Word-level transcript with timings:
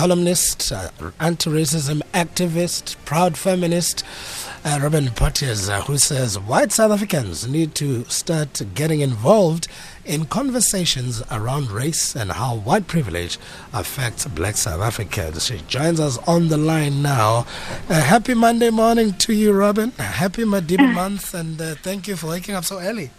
columnist, 0.00 0.72
uh, 0.72 0.88
anti-racism 1.20 2.00
activist, 2.14 2.96
proud 3.04 3.36
feminist, 3.36 4.02
uh, 4.64 4.78
Robyn 4.80 5.10
Porteus, 5.14 5.68
uh, 5.68 5.82
who 5.82 5.98
says 5.98 6.38
white 6.38 6.72
South 6.72 6.90
Africans 6.90 7.46
need 7.46 7.74
to 7.74 8.04
start 8.04 8.62
getting 8.74 9.02
involved 9.02 9.68
in 10.06 10.24
conversations 10.24 11.22
around 11.30 11.70
race 11.70 12.16
and 12.16 12.32
how 12.32 12.56
white 12.56 12.86
privilege 12.86 13.36
affects 13.74 14.24
black 14.24 14.56
South 14.56 14.80
Africans. 14.80 15.44
She 15.44 15.58
joins 15.68 16.00
us 16.00 16.16
on 16.26 16.48
the 16.48 16.56
line 16.56 17.02
now. 17.02 17.44
Uh, 17.90 18.00
happy 18.00 18.32
Monday 18.32 18.70
morning 18.70 19.12
to 19.18 19.34
you, 19.34 19.52
Robyn. 19.52 19.90
Happy 19.98 20.44
Madiba 20.44 20.94
month, 20.94 21.34
and 21.34 21.60
uh, 21.60 21.74
thank 21.82 22.08
you 22.08 22.16
for 22.16 22.28
waking 22.28 22.54
up 22.54 22.64
so 22.64 22.80
early. 22.80 23.10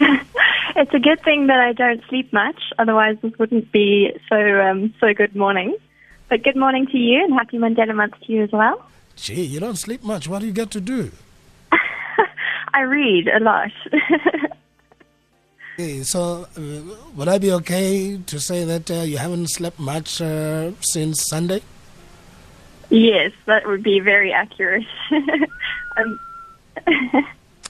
it's 0.00 0.94
a 0.94 0.98
good 0.98 1.22
thing 1.22 1.48
that 1.48 1.60
I 1.60 1.74
don't 1.74 2.02
sleep 2.08 2.32
much, 2.32 2.72
otherwise 2.78 3.18
this 3.20 3.38
wouldn't 3.38 3.70
be 3.72 4.18
so 4.30 4.36
um, 4.62 4.94
so 5.00 5.12
good 5.12 5.36
morning. 5.36 5.76
But 6.28 6.42
good 6.42 6.56
morning 6.56 6.86
to 6.86 6.98
you, 6.98 7.22
and 7.24 7.34
happy 7.34 7.58
Mandela 7.58 7.94
month 7.94 8.14
to 8.26 8.32
you 8.32 8.42
as 8.42 8.52
well. 8.52 8.84
Gee, 9.16 9.42
you 9.42 9.60
don't 9.60 9.76
sleep 9.76 10.02
much. 10.02 10.26
What 10.26 10.40
do 10.40 10.46
you 10.46 10.52
get 10.52 10.70
to 10.72 10.80
do? 10.80 11.12
I 12.74 12.80
read 12.80 13.28
a 13.28 13.40
lot. 13.40 13.70
okay, 15.74 16.02
so, 16.02 16.46
uh, 16.56 16.96
would 17.14 17.28
I 17.28 17.38
be 17.38 17.52
okay 17.52 18.18
to 18.26 18.40
say 18.40 18.64
that 18.64 18.90
uh, 18.90 18.94
you 19.02 19.18
haven't 19.18 19.48
slept 19.48 19.78
much 19.78 20.20
uh, 20.20 20.72
since 20.80 21.28
Sunday? 21.28 21.62
Yes, 22.90 23.32
that 23.46 23.66
would 23.66 23.82
be 23.82 24.00
very 24.00 24.32
accurate. 24.32 24.84
um, 25.96 26.20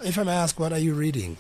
if 0.03 0.19
I 0.19 0.23
may 0.23 0.33
ask, 0.33 0.59
what 0.59 0.73
are 0.73 0.79
you 0.79 0.95
reading? 0.95 1.37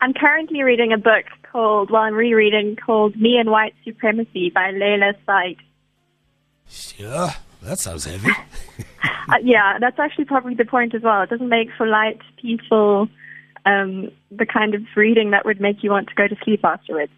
I'm 0.00 0.14
currently 0.14 0.62
reading 0.62 0.92
a 0.92 0.98
book 0.98 1.26
called, 1.52 1.90
well, 1.90 2.02
I'm 2.02 2.14
rereading 2.14 2.76
called 2.76 3.16
Me 3.16 3.36
and 3.36 3.50
White 3.50 3.74
Supremacy 3.84 4.50
by 4.50 4.72
Layla 4.72 5.14
Saad. 5.26 5.56
Sure. 6.70 7.30
That 7.62 7.78
sounds 7.78 8.04
heavy. 8.04 8.28
uh, 9.28 9.36
yeah, 9.42 9.78
that's 9.78 9.98
actually 9.98 10.24
probably 10.24 10.54
the 10.54 10.64
point 10.64 10.94
as 10.94 11.02
well. 11.02 11.22
It 11.22 11.30
doesn't 11.30 11.48
make 11.48 11.68
for 11.76 11.86
light, 11.86 12.20
peaceful, 12.40 13.08
um, 13.66 14.10
the 14.30 14.46
kind 14.46 14.74
of 14.74 14.82
reading 14.96 15.30
that 15.32 15.44
would 15.44 15.60
make 15.60 15.82
you 15.82 15.90
want 15.90 16.08
to 16.08 16.14
go 16.14 16.26
to 16.26 16.36
sleep 16.42 16.64
afterwards. 16.64 17.12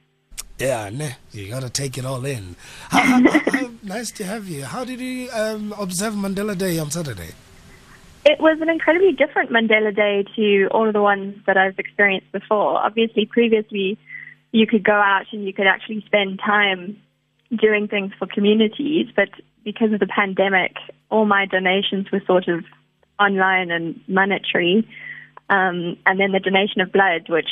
Yeah, 0.58 0.90
nah, 0.90 1.10
you 1.32 1.48
got 1.48 1.62
to 1.62 1.70
take 1.70 1.98
it 1.98 2.04
all 2.04 2.24
in. 2.24 2.56
How, 2.88 3.00
how, 3.00 3.40
how, 3.50 3.70
nice 3.82 4.10
to 4.12 4.24
have 4.24 4.48
you. 4.48 4.64
How 4.64 4.84
did 4.84 5.00
you 5.00 5.30
um, 5.32 5.74
observe 5.78 6.14
Mandela 6.14 6.56
Day 6.56 6.78
on 6.78 6.90
Saturday? 6.90 7.30
It 8.24 8.40
was 8.40 8.58
an 8.60 8.68
incredibly 8.68 9.12
different 9.12 9.50
Mandela 9.50 9.94
Day 9.94 10.24
to 10.36 10.68
all 10.70 10.86
of 10.86 10.92
the 10.92 11.02
ones 11.02 11.36
that 11.46 11.56
I've 11.56 11.78
experienced 11.78 12.30
before. 12.30 12.78
Obviously, 12.78 13.26
previously, 13.26 13.98
you 14.52 14.66
could 14.66 14.84
go 14.84 14.92
out 14.92 15.26
and 15.32 15.44
you 15.44 15.52
could 15.52 15.66
actually 15.66 16.02
spend 16.06 16.38
time 16.38 16.98
doing 17.60 17.88
things 17.88 18.12
for 18.18 18.26
communities, 18.26 19.08
but 19.14 19.28
because 19.64 19.92
of 19.92 20.00
the 20.00 20.06
pandemic, 20.06 20.76
all 21.10 21.24
my 21.24 21.46
donations 21.46 22.10
were 22.10 22.22
sort 22.26 22.48
of 22.48 22.64
online 23.20 23.70
and 23.70 24.00
monetary. 24.08 24.88
Um, 25.50 25.96
and 26.06 26.18
then 26.18 26.32
the 26.32 26.40
donation 26.40 26.80
of 26.80 26.92
blood, 26.92 27.28
which 27.28 27.48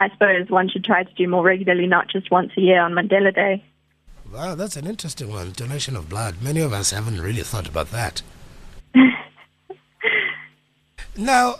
I 0.00 0.08
suppose 0.10 0.48
one 0.48 0.68
should 0.68 0.84
try 0.84 1.04
to 1.04 1.14
do 1.14 1.28
more 1.28 1.42
regularly, 1.42 1.86
not 1.86 2.08
just 2.08 2.30
once 2.30 2.52
a 2.56 2.60
year 2.60 2.80
on 2.80 2.92
Mandela 2.92 3.34
Day. 3.34 3.64
Wow, 4.32 4.54
that's 4.54 4.76
an 4.76 4.86
interesting 4.86 5.30
one. 5.30 5.52
Donation 5.52 5.96
of 5.96 6.08
blood. 6.08 6.36
Many 6.42 6.60
of 6.60 6.72
us 6.72 6.90
haven't 6.90 7.20
really 7.20 7.42
thought 7.42 7.68
about 7.68 7.90
that. 7.90 8.22
now, 11.16 11.56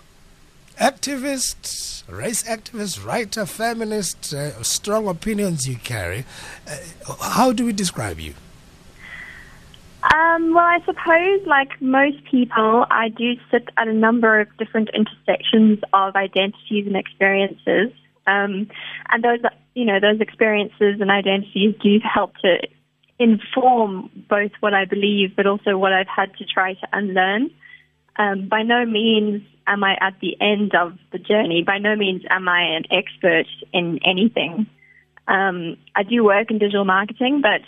activists, 0.81 2.05
race 2.09 2.43
activists, 2.45 3.05
writer, 3.05 3.45
feminists, 3.47 4.33
uh, 4.33 4.63
strong 4.63 5.09
opinions 5.09 5.69
you 5.69 5.77
carry. 5.77 6.25
Uh, 6.67 7.15
how 7.21 7.53
do 7.53 7.65
we 7.65 7.73
describe 7.73 8.19
you? 8.19 8.35
Um, 10.03 10.55
well, 10.55 10.65
I 10.65 10.79
suppose, 10.87 11.47
like 11.47 11.81
most 11.83 12.25
people, 12.25 12.87
I 12.91 13.09
do 13.09 13.35
sit 13.51 13.69
at 13.77 13.89
a 13.89 13.93
number 13.93 14.41
of 14.41 14.49
different 14.57 14.91
intersections 14.95 15.81
of 15.93 16.15
identities 16.15 16.87
and 16.87 16.97
experiences. 16.97 17.93
Um, 18.27 18.69
and 19.09 19.25
those, 19.25 19.41
you 19.75 19.85
know, 19.85 19.99
those 20.01 20.21
experiences 20.21 21.01
and 21.01 21.11
identities 21.11 21.75
do 21.83 21.99
help 22.03 22.37
to 22.43 22.59
inform 23.19 24.11
both 24.29 24.53
what 24.61 24.73
I 24.73 24.85
believe, 24.85 25.35
but 25.35 25.47
also 25.47 25.77
what 25.77 25.93
I've 25.93 26.07
had 26.09 26.37
to 26.37 26.45
try 26.45 26.75
to 26.75 26.89
unlearn. 26.93 27.51
Um, 28.17 28.49
by 28.49 28.63
no 28.63 28.85
means 28.85 29.43
am 29.69 29.85
I 29.85 29.97
at 30.01 30.15
the 30.21 30.37
end 30.41 30.73
of 30.75 30.99
the 31.13 31.19
journey. 31.19 31.63
By 31.65 31.79
no 31.79 31.95
means 31.95 32.23
am 32.29 32.49
I 32.49 32.63
an 32.77 32.85
expert 32.91 33.47
in 33.73 34.01
anything. 34.05 34.67
Um, 35.29 35.77
I 35.95 36.03
do 36.03 36.25
work 36.25 36.51
in 36.51 36.59
digital 36.59 36.85
marketing, 36.85 37.43
but 37.43 37.61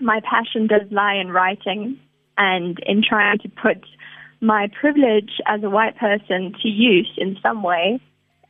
my 0.00 0.20
passion 0.20 0.66
does 0.66 0.90
lie 0.90 1.14
in 1.14 1.30
writing 1.30 1.98
and 2.38 2.78
in 2.86 3.02
trying 3.06 3.38
to 3.40 3.48
put 3.48 3.84
my 4.40 4.68
privilege 4.80 5.30
as 5.46 5.62
a 5.62 5.70
white 5.70 5.96
person 5.96 6.54
to 6.62 6.68
use 6.68 7.10
in 7.16 7.36
some 7.42 7.62
way 7.62 8.00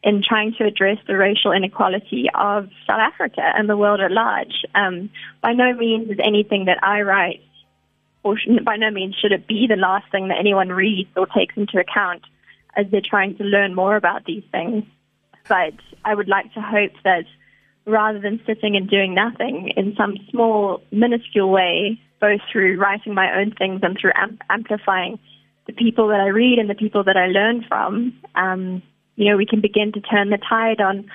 in 0.03 0.23
trying 0.27 0.55
to 0.59 0.65
address 0.65 0.99
the 1.07 1.17
racial 1.17 1.51
inequality 1.53 2.27
of 2.35 2.69
South 2.87 3.01
Africa 3.01 3.41
and 3.41 3.69
the 3.69 3.77
world 3.77 4.01
at 4.01 4.11
large. 4.11 4.65
Um, 4.75 5.09
by 5.43 5.55
no 5.55 5.73
means 5.73 6.11
is 6.11 6.19
anything 6.23 6.67
that 6.67 6.79
I 6.83 7.01
write, 7.01 7.41
or 8.23 8.37
by 8.65 8.77
no 8.77 8.91
means 8.91 9.17
should 9.21 9.33
it 9.33 9.47
be 9.47 9.67
the 9.67 9.77
last 9.77 10.05
thing 10.13 10.29
that 10.29 10.39
anyone 10.39 10.69
reads 10.69 11.09
or 11.17 11.27
takes 11.27 11.57
into 11.57 11.79
account 11.79 12.23
as 12.77 12.87
they're 12.91 13.01
trying 13.01 13.37
to 13.37 13.45
learn 13.45 13.75
more 13.75 13.97
about 13.97 14.25
these 14.25 14.45
things. 14.51 14.85
But 15.49 15.75
I 16.05 16.15
would 16.15 16.29
like 16.29 16.53
to 16.55 16.61
hope 16.61 16.93
that 17.05 17.25
rather 17.87 18.19
than 18.19 18.41
sitting 18.47 18.77
and 18.77 18.89
doing 18.89 19.15
nothing 19.15 19.73
in 19.77 19.95
some 19.97 20.17
small, 20.31 20.83
minuscule 20.91 21.51
way, 21.51 22.01
both 22.21 22.41
through 22.51 22.79
writing 22.79 23.15
my 23.15 23.39
own 23.39 23.53
things 23.53 23.81
and 23.83 23.99
through 24.01 24.13
amp- 24.15 24.41
amplifying 24.49 25.19
the 25.67 25.73
people 25.73 26.09
that 26.09 26.21
I 26.21 26.29
read 26.29 26.59
and 26.59 26.69
the 26.69 26.75
people 26.75 27.05
that 27.05 27.17
I 27.17 27.27
learn 27.27 27.65
from, 27.69 28.19
um, 28.35 28.83
you 29.17 29.31
know, 29.31 29.37
we 29.37 29.47
can 29.47 29.61
begin 29.61 29.93
to 29.93 30.01
turn 30.01 30.31
the 30.31 30.39
tide 30.39 30.81
on 30.81 31.11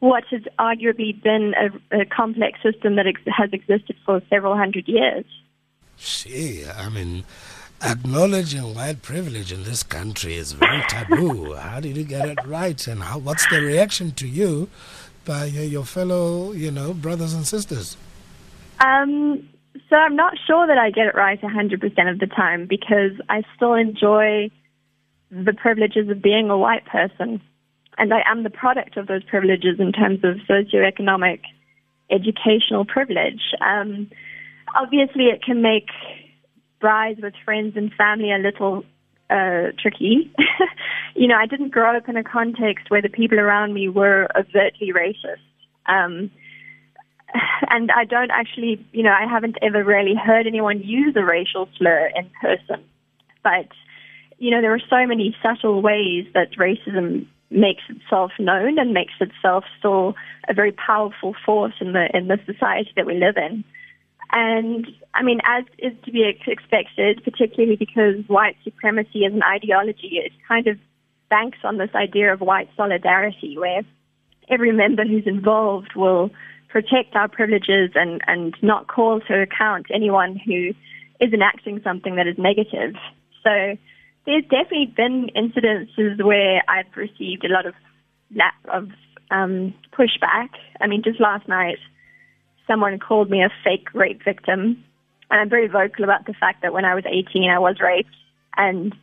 what 0.00 0.24
has 0.30 0.42
arguably 0.58 1.20
been 1.22 1.54
a, 1.54 2.00
a 2.00 2.04
complex 2.04 2.58
system 2.62 2.96
that 2.96 3.06
ex- 3.06 3.20
has 3.26 3.50
existed 3.52 3.96
for 4.04 4.20
several 4.28 4.56
hundred 4.56 4.88
years. 4.88 5.24
See, 5.96 6.66
I 6.66 6.88
mean, 6.88 7.24
acknowledging 7.82 8.74
white 8.74 9.02
privilege 9.02 9.52
in 9.52 9.64
this 9.64 9.82
country 9.82 10.34
is 10.34 10.52
very 10.52 10.82
taboo. 10.88 11.54
how 11.54 11.80
did 11.80 11.96
you 11.96 12.04
get 12.04 12.28
it 12.28 12.38
right, 12.46 12.86
and 12.86 13.02
how, 13.02 13.18
what's 13.18 13.46
the 13.50 13.60
reaction 13.60 14.12
to 14.12 14.26
you 14.26 14.68
by 15.24 15.46
your 15.46 15.84
fellow, 15.84 16.52
you 16.52 16.70
know, 16.70 16.94
brothers 16.94 17.34
and 17.34 17.46
sisters? 17.46 17.96
Um, 18.80 19.48
so 19.88 19.96
I'm 19.96 20.16
not 20.16 20.34
sure 20.46 20.66
that 20.66 20.78
I 20.78 20.90
get 20.90 21.06
it 21.06 21.14
right 21.14 21.40
100% 21.40 22.10
of 22.10 22.18
the 22.18 22.26
time 22.26 22.66
because 22.66 23.12
I 23.28 23.42
still 23.56 23.74
enjoy 23.74 24.50
the 25.30 25.52
privileges 25.52 26.08
of 26.08 26.22
being 26.22 26.50
a 26.50 26.58
white 26.58 26.84
person. 26.86 27.40
And 27.98 28.12
I 28.12 28.22
am 28.26 28.42
the 28.42 28.50
product 28.50 28.96
of 28.96 29.06
those 29.06 29.22
privileges 29.24 29.78
in 29.78 29.92
terms 29.92 30.20
of 30.24 30.36
socioeconomic, 30.48 31.40
educational 32.10 32.84
privilege. 32.84 33.42
Um, 33.60 34.10
obviously, 34.74 35.26
it 35.26 35.42
can 35.42 35.62
make 35.62 35.88
brides 36.82 37.20
with 37.22 37.32
friends 37.44 37.74
and 37.76 37.90
family 37.94 38.32
a 38.32 38.38
little 38.38 38.84
uh, 39.30 39.72
tricky. 39.80 40.30
you 41.14 41.28
know, 41.28 41.36
I 41.36 41.46
didn't 41.46 41.70
grow 41.70 41.96
up 41.96 42.08
in 42.08 42.18
a 42.18 42.24
context 42.24 42.90
where 42.90 43.00
the 43.00 43.08
people 43.08 43.40
around 43.40 43.72
me 43.72 43.88
were 43.88 44.28
overtly 44.36 44.92
racist. 44.92 45.40
Um, 45.86 46.30
and 47.70 47.90
I 47.90 48.04
don't 48.04 48.30
actually, 48.30 48.84
you 48.92 49.02
know, 49.02 49.12
I 49.12 49.26
haven't 49.26 49.56
ever 49.62 49.82
really 49.82 50.14
heard 50.14 50.46
anyone 50.46 50.82
use 50.82 51.14
a 51.16 51.24
racial 51.24 51.68
slur 51.78 52.10
in 52.14 52.28
person. 52.42 52.84
But, 53.42 53.68
you 54.38 54.50
know, 54.50 54.60
there 54.60 54.74
are 54.74 54.90
so 54.90 55.06
many 55.06 55.34
subtle 55.42 55.80
ways 55.80 56.26
that 56.34 56.52
racism 56.58 57.26
makes 57.50 57.82
itself 57.88 58.32
known 58.38 58.78
and 58.78 58.92
makes 58.92 59.14
itself 59.20 59.64
still 59.78 60.14
a 60.48 60.54
very 60.54 60.72
powerful 60.72 61.34
force 61.44 61.74
in 61.80 61.92
the 61.92 62.08
in 62.14 62.28
the 62.28 62.38
society 62.46 62.90
that 62.96 63.06
we 63.06 63.14
live 63.14 63.36
in. 63.36 63.64
And 64.32 64.86
I 65.14 65.22
mean, 65.22 65.40
as 65.44 65.64
is 65.78 65.92
to 66.04 66.10
be 66.10 66.24
expected, 66.46 67.22
particularly 67.22 67.76
because 67.76 68.24
white 68.28 68.56
supremacy 68.64 69.26
as 69.26 69.32
an 69.32 69.42
ideology, 69.42 70.20
it 70.24 70.32
kind 70.48 70.66
of 70.66 70.78
banks 71.28 71.58
on 71.64 71.76
this 71.78 71.90
idea 71.94 72.32
of 72.32 72.40
white 72.40 72.68
solidarity, 72.76 73.56
where 73.58 73.82
every 74.48 74.72
member 74.72 75.04
who's 75.04 75.26
involved 75.26 75.94
will 75.94 76.30
protect 76.68 77.14
our 77.14 77.28
privileges 77.28 77.90
and, 77.94 78.22
and 78.26 78.54
not 78.62 78.88
call 78.88 79.20
to 79.20 79.42
account 79.42 79.86
anyone 79.92 80.40
who 80.44 80.70
is 81.20 81.32
enacting 81.32 81.80
something 81.84 82.16
that 82.16 82.26
is 82.26 82.36
negative. 82.38 82.94
So 83.42 83.76
there's 84.24 84.44
definitely 84.44 84.92
been 84.96 85.30
incidences 85.36 86.24
where 86.24 86.62
I've 86.68 86.96
received 86.96 87.44
a 87.44 87.52
lot 87.52 87.66
of 87.66 87.74
of 88.72 88.88
um, 89.30 89.74
pushback. 89.92 90.48
I 90.80 90.86
mean, 90.86 91.02
just 91.02 91.20
last 91.20 91.46
night, 91.48 91.76
someone 92.72 92.98
called 92.98 93.30
me 93.30 93.42
a 93.42 93.50
fake 93.62 93.92
rape 93.92 94.22
victim. 94.24 94.82
And 95.30 95.40
I'm 95.40 95.50
very 95.50 95.68
vocal 95.68 96.04
about 96.04 96.26
the 96.26 96.32
fact 96.32 96.62
that 96.62 96.72
when 96.72 96.84
I 96.84 96.94
was 96.94 97.04
18, 97.06 97.50
I 97.50 97.58
was 97.58 97.76
raped. 97.80 98.14
And, 98.56 98.94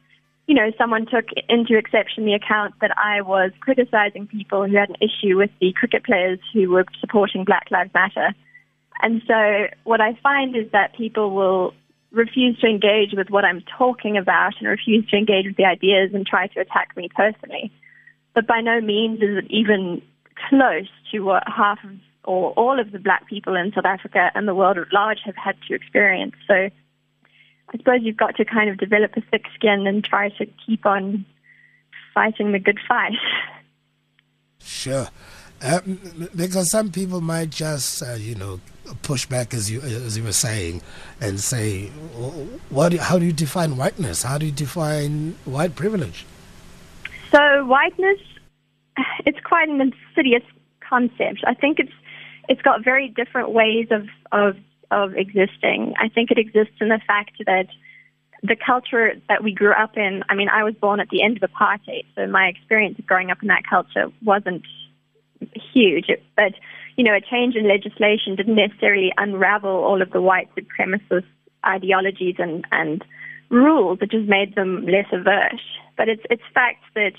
you 0.47 0.55
know, 0.55 0.71
someone 0.77 1.05
took 1.05 1.25
into 1.47 1.77
exception 1.77 2.25
the 2.25 2.33
account 2.33 2.73
that 2.81 2.91
I 2.97 3.21
was 3.21 3.51
criticizing 3.59 4.27
people 4.27 4.67
who 4.67 4.75
had 4.75 4.89
an 4.89 4.95
issue 5.01 5.37
with 5.37 5.51
the 5.61 5.73
cricket 5.73 6.03
players 6.03 6.39
who 6.53 6.69
were 6.69 6.85
supporting 6.99 7.45
Black 7.45 7.67
Lives 7.71 7.93
Matter. 7.93 8.33
And 9.01 9.21
so 9.27 9.67
what 9.83 10.01
I 10.01 10.17
find 10.21 10.55
is 10.55 10.71
that 10.71 10.95
people 10.95 11.31
will 11.31 11.73
refuse 12.11 12.59
to 12.59 12.67
engage 12.67 13.13
with 13.13 13.29
what 13.29 13.45
I'm 13.45 13.63
talking 13.77 14.17
about 14.17 14.53
and 14.59 14.67
refuse 14.67 15.07
to 15.09 15.17
engage 15.17 15.45
with 15.45 15.57
the 15.57 15.65
ideas 15.65 16.11
and 16.13 16.25
try 16.25 16.47
to 16.47 16.59
attack 16.59 16.97
me 16.97 17.07
personally. 17.15 17.71
But 18.33 18.47
by 18.47 18.61
no 18.61 18.81
means 18.81 19.21
is 19.21 19.37
it 19.37 19.45
even 19.49 20.01
close 20.49 20.89
to 21.11 21.19
what 21.19 21.43
half 21.47 21.79
of 21.83 21.91
or 22.25 22.51
all 22.51 22.79
of 22.79 22.91
the 22.91 22.99
black 22.99 23.27
people 23.27 23.55
in 23.55 23.71
South 23.73 23.85
Africa 23.85 24.31
and 24.35 24.47
the 24.47 24.55
world 24.55 24.77
at 24.77 24.91
large 24.91 25.19
have 25.25 25.35
had 25.35 25.55
to 25.67 25.73
experience. 25.73 26.35
So 26.47 26.53
I 26.53 27.77
suppose 27.77 27.99
you've 28.01 28.17
got 28.17 28.35
to 28.37 28.45
kind 28.45 28.69
of 28.69 28.77
develop 28.77 29.15
a 29.15 29.21
thick 29.21 29.45
skin 29.55 29.87
and 29.87 30.03
try 30.03 30.29
to 30.29 30.45
keep 30.65 30.85
on 30.85 31.25
fighting 32.13 32.51
the 32.51 32.59
good 32.59 32.79
fight. 32.87 33.13
Sure. 34.59 35.07
Um, 35.61 35.99
because 36.35 36.71
some 36.71 36.91
people 36.91 37.21
might 37.21 37.49
just, 37.49 38.01
uh, 38.01 38.13
you 38.13 38.35
know, 38.35 38.61
push 39.01 39.25
back 39.25 39.53
as 39.53 39.69
you 39.69 39.81
as 39.81 40.17
you 40.17 40.23
were 40.23 40.31
saying, 40.31 40.81
and 41.19 41.39
say, 41.39 41.87
what? 42.69 42.93
How 42.93 43.19
do 43.19 43.25
you 43.25 43.33
define 43.33 43.75
whiteness? 43.75 44.23
How 44.23 44.37
do 44.37 44.45
you 44.45 44.51
define 44.53 45.35
white 45.45 45.75
privilege? 45.75 46.25
So 47.31 47.65
whiteness, 47.65 48.19
it's 49.25 49.39
quite 49.43 49.67
an 49.67 49.81
insidious 49.81 50.43
concept. 50.87 51.43
I 51.45 51.53
think 51.53 51.79
it's 51.79 51.91
it's 52.49 52.61
got 52.61 52.83
very 52.83 53.07
different 53.07 53.51
ways 53.51 53.87
of 53.91 54.07
of 54.31 54.57
of 54.91 55.15
existing. 55.15 55.93
I 55.97 56.09
think 56.09 56.31
it 56.31 56.37
exists 56.37 56.75
in 56.81 56.89
the 56.89 56.99
fact 57.07 57.41
that 57.45 57.67
the 58.41 58.55
culture 58.55 59.13
that 59.27 59.43
we 59.43 59.53
grew 59.53 59.73
up 59.73 59.97
in. 59.97 60.23
I 60.29 60.35
mean, 60.35 60.49
I 60.49 60.63
was 60.63 60.73
born 60.73 60.99
at 60.99 61.09
the 61.09 61.21
end 61.21 61.41
of 61.41 61.49
apartheid, 61.49 62.05
so 62.15 62.27
my 62.27 62.47
experience 62.47 62.97
of 62.99 63.05
growing 63.05 63.31
up 63.31 63.41
in 63.41 63.47
that 63.49 63.63
culture 63.69 64.07
wasn't 64.23 64.63
huge. 65.73 66.07
But, 66.35 66.53
you 66.95 67.03
know, 67.03 67.13
a 67.13 67.21
change 67.21 67.55
in 67.55 67.67
legislation 67.67 68.35
didn't 68.35 68.55
necessarily 68.55 69.11
unravel 69.17 69.69
all 69.69 70.01
of 70.01 70.11
the 70.11 70.21
white 70.21 70.49
supremacist 70.55 71.25
ideologies 71.65 72.35
and, 72.39 72.65
and 72.71 73.03
rules. 73.49 73.99
It 74.01 74.11
just 74.11 74.27
made 74.27 74.55
them 74.55 74.85
less 74.85 75.07
averse. 75.11 75.61
But 75.97 76.07
it's, 76.09 76.23
it's 76.29 76.43
fact 76.53 76.83
that, 76.95 77.13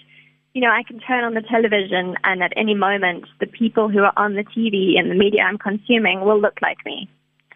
you 0.55 0.61
know, 0.61 0.70
I 0.70 0.82
can 0.82 0.99
turn 1.00 1.25
on 1.25 1.35
the 1.35 1.43
television 1.43 2.17
and 2.25 2.43
at 2.43 2.52
any 2.56 2.75
moment 2.75 3.26
the 3.38 3.47
people 3.47 3.88
who 3.88 4.00
are 4.00 4.12
on 4.17 4.35
the 4.35 4.44
TV 4.44 4.99
and 4.99 5.11
the 5.11 5.14
media 5.14 5.43
I'm 5.43 5.58
consuming 5.58 6.23
will 6.23 6.41
look 6.41 6.58
like 6.61 6.79
me. 6.85 7.08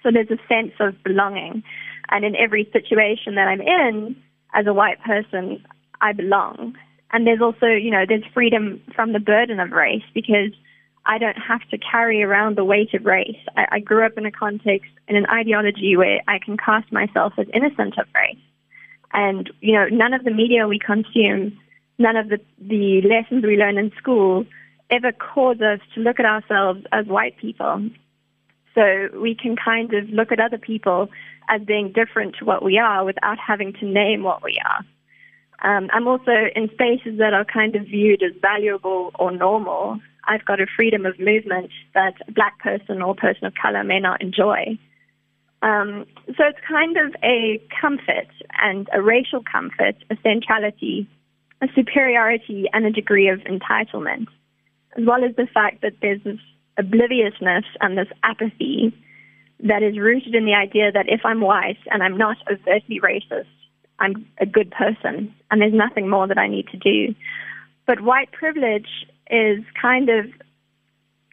So 0.02 0.10
there's 0.12 0.30
a 0.30 0.38
sense 0.48 0.72
of 0.80 1.02
belonging. 1.02 1.62
And 2.10 2.24
in 2.24 2.36
every 2.36 2.68
situation 2.72 3.34
that 3.34 3.48
I'm 3.48 3.60
in, 3.60 4.16
as 4.54 4.66
a 4.66 4.72
white 4.74 5.02
person, 5.02 5.64
I 6.00 6.12
belong. 6.12 6.76
And 7.12 7.26
there's 7.26 7.40
also, 7.40 7.66
you 7.66 7.90
know, 7.90 8.04
there's 8.06 8.24
freedom 8.32 8.80
from 8.94 9.12
the 9.12 9.18
burden 9.18 9.60
of 9.60 9.70
race 9.72 10.04
because 10.14 10.52
I 11.06 11.18
don't 11.18 11.36
have 11.36 11.60
to 11.70 11.78
carry 11.78 12.22
around 12.22 12.56
the 12.56 12.64
weight 12.64 12.94
of 12.94 13.04
race. 13.04 13.38
I, 13.56 13.66
I 13.72 13.78
grew 13.80 14.06
up 14.06 14.12
in 14.16 14.26
a 14.26 14.30
context, 14.30 14.90
in 15.08 15.16
an 15.16 15.26
ideology 15.26 15.96
where 15.96 16.20
I 16.28 16.38
can 16.38 16.56
cast 16.56 16.90
myself 16.92 17.32
as 17.38 17.46
innocent 17.52 17.98
of 17.98 18.06
race. 18.14 18.42
And, 19.12 19.50
you 19.60 19.74
know, 19.74 19.86
none 19.88 20.12
of 20.12 20.24
the 20.24 20.30
media 20.30 20.66
we 20.66 20.78
consume, 20.78 21.58
none 21.98 22.16
of 22.16 22.28
the, 22.28 22.40
the 22.60 23.02
lessons 23.02 23.44
we 23.44 23.56
learn 23.56 23.78
in 23.78 23.92
school 23.98 24.44
ever 24.90 25.12
cause 25.12 25.60
us 25.60 25.80
to 25.94 26.00
look 26.00 26.18
at 26.18 26.26
ourselves 26.26 26.82
as 26.92 27.06
white 27.06 27.36
people. 27.38 27.88
So 28.74 29.08
we 29.20 29.34
can 29.34 29.56
kind 29.56 29.94
of 29.94 30.08
look 30.10 30.32
at 30.32 30.40
other 30.40 30.58
people 30.58 31.08
as 31.48 31.62
being 31.62 31.92
different 31.92 32.36
to 32.38 32.44
what 32.44 32.62
we 32.62 32.78
are 32.78 33.04
without 33.04 33.38
having 33.38 33.72
to 33.74 33.86
name 33.86 34.22
what 34.22 34.42
we 34.42 34.60
are. 34.64 34.84
Um, 35.62 35.88
I'm 35.92 36.08
also 36.08 36.32
in 36.54 36.68
spaces 36.72 37.18
that 37.18 37.32
are 37.32 37.44
kind 37.44 37.76
of 37.76 37.84
viewed 37.84 38.22
as 38.22 38.32
valuable 38.42 39.12
or 39.18 39.30
normal. 39.30 40.00
I've 40.26 40.44
got 40.44 40.60
a 40.60 40.66
freedom 40.76 41.06
of 41.06 41.18
movement 41.18 41.70
that 41.94 42.14
a 42.26 42.32
black 42.32 42.58
person 42.58 43.00
or 43.00 43.14
person 43.14 43.46
of 43.46 43.54
color 43.54 43.84
may 43.84 44.00
not 44.00 44.20
enjoy. 44.20 44.78
Um, 45.62 46.04
so 46.26 46.44
it's 46.44 46.58
kind 46.68 46.96
of 46.96 47.14
a 47.22 47.62
comfort 47.80 48.28
and 48.60 48.88
a 48.92 49.00
racial 49.00 49.42
comfort, 49.42 49.96
a 50.10 50.16
centrality, 50.22 51.08
a 51.62 51.68
superiority, 51.74 52.66
and 52.72 52.84
a 52.84 52.90
degree 52.90 53.28
of 53.28 53.40
entitlement, 53.40 54.26
as 54.96 55.04
well 55.06 55.24
as 55.24 55.34
the 55.36 55.46
fact 55.52 55.82
that 55.82 55.94
there's 56.02 56.22
this 56.24 56.38
obliviousness 56.76 57.64
and 57.80 57.96
this 57.96 58.08
apathy 58.22 58.92
that 59.60 59.82
is 59.82 59.98
rooted 59.98 60.34
in 60.34 60.44
the 60.44 60.54
idea 60.54 60.90
that 60.92 61.06
if 61.08 61.20
I'm 61.24 61.40
white 61.40 61.78
and 61.90 62.02
I'm 62.02 62.18
not 62.18 62.36
overtly 62.50 63.00
racist, 63.00 63.46
I'm 63.98 64.26
a 64.38 64.46
good 64.46 64.70
person 64.72 65.34
and 65.50 65.60
there's 65.60 65.72
nothing 65.72 66.10
more 66.10 66.26
that 66.26 66.38
I 66.38 66.48
need 66.48 66.66
to 66.68 66.76
do. 66.76 67.14
But 67.86 68.00
white 68.00 68.32
privilege 68.32 68.88
is 69.30 69.64
kind 69.80 70.08
of 70.08 70.26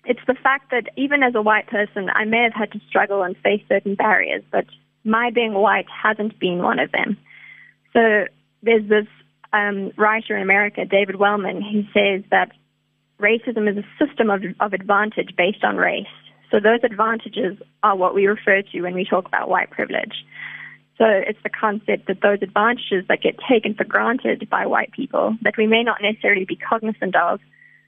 it's 0.03 0.21
the 0.25 0.33
fact 0.33 0.71
that 0.71 0.87
even 0.97 1.21
as 1.21 1.35
a 1.35 1.41
white 1.41 1.67
person, 1.67 2.09
I 2.09 2.25
may 2.25 2.41
have 2.43 2.53
had 2.53 2.71
to 2.71 2.81
struggle 2.89 3.21
and 3.21 3.37
face 3.37 3.61
certain 3.69 3.93
barriers, 3.93 4.43
but 4.51 4.65
my 5.03 5.29
being 5.29 5.53
white 5.53 5.85
hasn't 5.89 6.39
been 6.39 6.59
one 6.63 6.79
of 6.79 6.91
them. 6.91 7.17
So 7.93 8.25
there's 8.63 8.87
this 8.89 9.05
um, 9.53 9.91
writer 9.97 10.35
in 10.35 10.41
America, 10.41 10.85
David 10.85 11.15
Wellman, 11.17 11.61
he 11.61 11.87
says 11.93 12.23
that 12.31 12.51
racism 13.19 13.69
is 13.69 13.77
a 13.77 14.05
system 14.05 14.29
of, 14.29 14.43
of 14.59 14.73
advantage 14.73 15.35
based 15.37 15.63
on 15.63 15.77
race. 15.77 16.05
So 16.49 16.59
those 16.59 16.79
advantages 16.83 17.57
are 17.83 17.95
what 17.95 18.13
we 18.13 18.27
refer 18.27 18.61
to 18.61 18.81
when 18.81 18.93
we 18.93 19.05
talk 19.05 19.25
about 19.25 19.49
white 19.49 19.71
privilege. 19.71 20.25
So 20.97 21.05
it's 21.07 21.39
the 21.43 21.49
concept 21.49 22.07
that 22.07 22.21
those 22.21 22.39
advantages 22.41 23.05
that 23.07 23.21
get 23.21 23.35
taken 23.49 23.73
for 23.73 23.85
granted 23.85 24.47
by 24.49 24.65
white 24.65 24.91
people 24.91 25.35
that 25.41 25.57
we 25.57 25.65
may 25.65 25.83
not 25.83 26.01
necessarily 26.01 26.45
be 26.45 26.55
cognizant 26.55 27.15
of, 27.15 27.39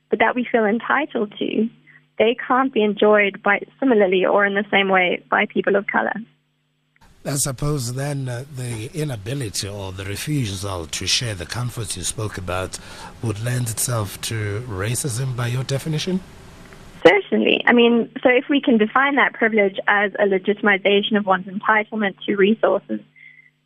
but 0.10 0.20
that 0.20 0.36
we 0.36 0.48
feel 0.50 0.66
entitled 0.66 1.34
to, 1.38 1.70
they 2.18 2.36
can't 2.48 2.74
be 2.74 2.84
enjoyed 2.84 3.44
by 3.44 3.60
similarly 3.80 4.26
or 4.26 4.46
in 4.46 4.56
the 4.56 4.66
same 4.72 4.90
way 4.90 5.24
by 5.30 5.46
people 5.46 5.76
of 5.76 5.86
color. 5.88 6.14
I 7.26 7.36
suppose 7.36 7.94
then 7.94 8.28
uh, 8.28 8.44
the 8.54 8.90
inability 8.94 9.70
or 9.70 9.94
the 9.94 10.04
refusal 10.04 10.86
to 10.88 11.08
share 11.08 11.34
the 11.34 11.46
comforts 11.46 11.96
you 11.96 12.04
spoke 12.04 12.38
about 12.38 12.80
would 13.22 13.42
lend 13.42 13.70
itself 13.70 14.20
to 14.24 14.62
racism 14.68 15.34
by 15.34 15.48
your 15.48 15.64
definition? 15.64 16.20
Certainly. 17.08 17.64
I 17.66 17.72
mean, 17.72 18.12
so 18.22 18.30
if 18.30 18.46
we 18.50 18.60
can 18.60 18.78
define 18.78 19.16
that 19.16 19.34
privilege 19.34 19.78
as 19.88 20.12
a 20.20 20.26
legitimization 20.26 21.18
of 21.18 21.26
one's 21.26 21.48
entitlement 21.48 22.16
to 22.26 22.36
resources, 22.36 23.00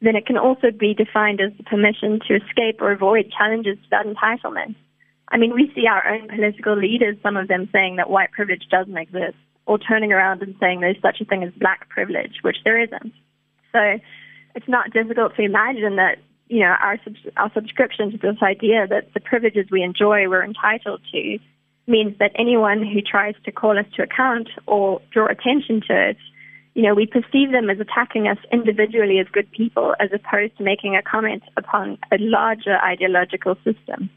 then 0.02 0.16
it 0.16 0.28
can 0.28 0.38
also 0.38 0.70
be 0.70 0.94
defined 0.94 1.42
as 1.42 1.52
the 1.58 1.64
permission 1.64 2.20
to 2.28 2.36
escape 2.36 2.80
or 2.80 2.92
avoid 2.92 3.32
challenges 3.36 3.78
to 3.78 3.90
that 3.90 4.06
entitlement. 4.06 4.76
I 5.30 5.38
mean, 5.38 5.56
we 5.56 5.72
see 5.74 5.88
our 5.88 6.08
own 6.08 6.28
political 6.30 6.78
leaders, 6.78 7.18
some 7.24 7.36
of 7.36 7.48
them 7.48 7.68
saying 7.74 7.96
that 7.96 8.10
white 8.10 8.32
privilege 8.32 8.68
doesn't 8.70 8.98
exist, 8.98 9.36
or 9.66 9.80
turning 9.80 10.12
around 10.14 10.44
and 10.44 10.56
saying 10.60 10.80
there's 10.80 11.02
such 11.02 11.22
a 11.22 11.26
thing 11.26 11.44
as 11.44 11.52
black 11.54 11.90
privilege, 11.90 12.38
which 12.44 12.58
there 12.64 12.80
isn't. 12.80 13.14
So 13.72 14.00
it's 14.56 14.68
not 14.68 14.92
difficult 14.92 15.36
to 15.36 15.44
imagine 15.44 15.96
that, 15.98 16.18
you 16.48 16.62
know, 16.62 16.76
our, 16.80 17.00
our 17.36 17.52
subscription 17.54 18.12
to 18.12 18.18
this 18.18 18.42
idea 18.42 18.88
that 18.88 19.14
the 19.14 19.20
privileges 19.20 19.68
we 19.72 19.84
enjoy 19.84 20.28
we're 20.28 20.44
entitled 20.44 21.02
to 21.12 21.38
means 21.88 22.18
that 22.20 22.32
anyone 22.38 22.86
who 22.86 23.02
tries 23.02 23.36
to 23.46 23.52
call 23.52 23.78
us 23.78 23.86
to 23.96 24.04
account 24.04 24.50
or 24.66 25.02
draw 25.12 25.28
attention 25.28 25.82
to 25.88 26.10
it, 26.10 26.18
you 26.74 26.84
know, 26.84 26.94
we 26.94 27.08
perceive 27.08 27.52
them 27.52 27.70
as 27.70 27.80
attacking 27.80 28.28
us 28.28 28.38
individually 28.52 29.20
as 29.20 29.28
good 29.32 29.50
people 29.52 29.96
as 30.00 30.10
opposed 30.14 30.56
to 30.58 30.64
making 30.64 30.96
a 30.96 31.02
comment 31.02 31.44
upon 31.56 31.98
a 32.12 32.18
larger 32.20 32.78
ideological 32.78 33.56
system. 33.64 34.10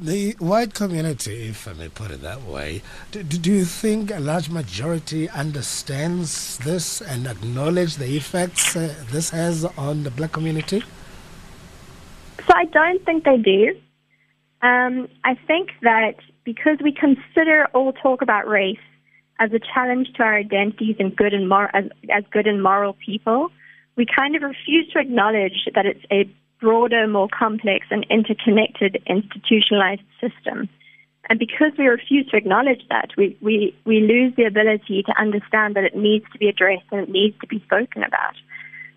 The 0.00 0.36
white 0.38 0.74
community, 0.74 1.48
if 1.48 1.66
I 1.66 1.72
may 1.72 1.88
put 1.88 2.12
it 2.12 2.22
that 2.22 2.42
way, 2.42 2.82
do, 3.10 3.24
do 3.24 3.50
you 3.50 3.64
think 3.64 4.12
a 4.12 4.20
large 4.20 4.48
majority 4.48 5.28
understands 5.28 6.56
this 6.58 7.00
and 7.00 7.26
acknowledge 7.26 7.96
the 7.96 8.16
effects 8.16 8.76
uh, 8.76 8.94
this 9.10 9.30
has 9.30 9.64
on 9.64 10.04
the 10.04 10.12
black 10.12 10.30
community? 10.30 10.84
So 12.46 12.54
I 12.54 12.66
don't 12.66 13.04
think 13.04 13.24
they 13.24 13.38
do. 13.38 13.76
Um, 14.62 15.08
I 15.24 15.34
think 15.48 15.70
that 15.82 16.14
because 16.44 16.78
we 16.80 16.92
consider 16.92 17.66
all 17.74 17.92
talk 17.92 18.22
about 18.22 18.46
race 18.46 18.78
as 19.40 19.52
a 19.52 19.58
challenge 19.58 20.12
to 20.14 20.22
our 20.22 20.36
identities 20.36 20.94
and 21.00 21.14
good 21.14 21.34
and 21.34 21.48
mor- 21.48 21.74
as, 21.74 21.86
as 22.08 22.22
good 22.30 22.46
and 22.46 22.62
moral 22.62 22.96
people, 23.04 23.50
we 23.96 24.06
kind 24.06 24.36
of 24.36 24.42
refuse 24.42 24.88
to 24.92 25.00
acknowledge 25.00 25.68
that 25.74 25.86
it's 25.86 26.04
a 26.12 26.30
broader, 26.60 27.06
more 27.06 27.28
complex 27.28 27.86
and 27.90 28.06
interconnected 28.10 29.02
institutionalized 29.06 30.02
system. 30.20 30.68
And 31.28 31.38
because 31.38 31.72
we 31.78 31.86
refuse 31.86 32.26
to 32.30 32.36
acknowledge 32.36 32.82
that, 32.88 33.10
we, 33.16 33.36
we, 33.40 33.76
we 33.84 34.00
lose 34.00 34.34
the 34.36 34.44
ability 34.44 35.02
to 35.04 35.20
understand 35.20 35.76
that 35.76 35.84
it 35.84 35.94
needs 35.94 36.24
to 36.32 36.38
be 36.38 36.48
addressed 36.48 36.86
and 36.90 37.02
it 37.02 37.10
needs 37.10 37.38
to 37.40 37.46
be 37.46 37.60
spoken 37.64 38.02
about. 38.02 38.34